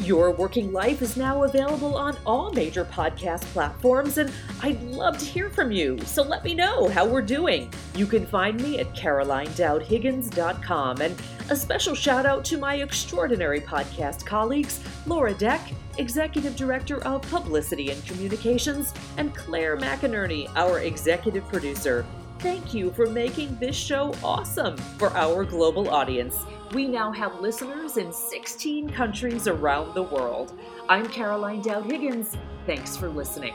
Your 0.00 0.32
Working 0.32 0.72
Life 0.72 1.02
is 1.02 1.16
now 1.16 1.44
available 1.44 1.96
on 1.96 2.16
all 2.26 2.50
major 2.52 2.84
podcast 2.84 3.42
platforms, 3.52 4.18
and 4.18 4.32
I'd 4.62 4.82
love 4.82 5.16
to 5.18 5.24
hear 5.24 5.48
from 5.50 5.70
you. 5.70 5.96
So 6.04 6.22
let 6.22 6.42
me 6.44 6.54
know 6.54 6.88
how 6.88 7.06
we're 7.06 7.22
doing. 7.22 7.72
You 7.94 8.06
can 8.06 8.26
find 8.26 8.60
me 8.60 8.80
at 8.80 8.92
carolinedowdhiggins.com. 8.94 11.00
And 11.00 11.14
a 11.50 11.56
special 11.56 11.94
shout 11.94 12.26
out 12.26 12.44
to 12.46 12.58
my 12.58 12.74
extraordinary 12.76 13.60
podcast 13.60 14.26
colleagues, 14.26 14.80
Laura 15.06 15.34
Deck, 15.34 15.60
Executive 15.98 16.56
Director 16.56 17.04
of 17.04 17.22
Publicity 17.30 17.90
and 17.90 18.04
Communications, 18.06 18.92
and 19.18 19.36
Claire 19.36 19.76
McInerney, 19.76 20.50
our 20.56 20.80
Executive 20.80 21.46
Producer. 21.48 22.04
Thank 22.42 22.74
you 22.74 22.90
for 22.90 23.06
making 23.06 23.56
this 23.60 23.76
show 23.76 24.12
awesome 24.20 24.76
for 24.98 25.16
our 25.16 25.44
global 25.44 25.88
audience. 25.90 26.44
We 26.72 26.88
now 26.88 27.12
have 27.12 27.40
listeners 27.40 27.98
in 27.98 28.12
16 28.12 28.90
countries 28.90 29.46
around 29.46 29.94
the 29.94 30.02
world. 30.02 30.52
I'm 30.88 31.08
Caroline 31.08 31.62
Dowd 31.62 31.84
Higgins. 31.84 32.36
Thanks 32.66 32.96
for 32.96 33.08
listening. 33.08 33.54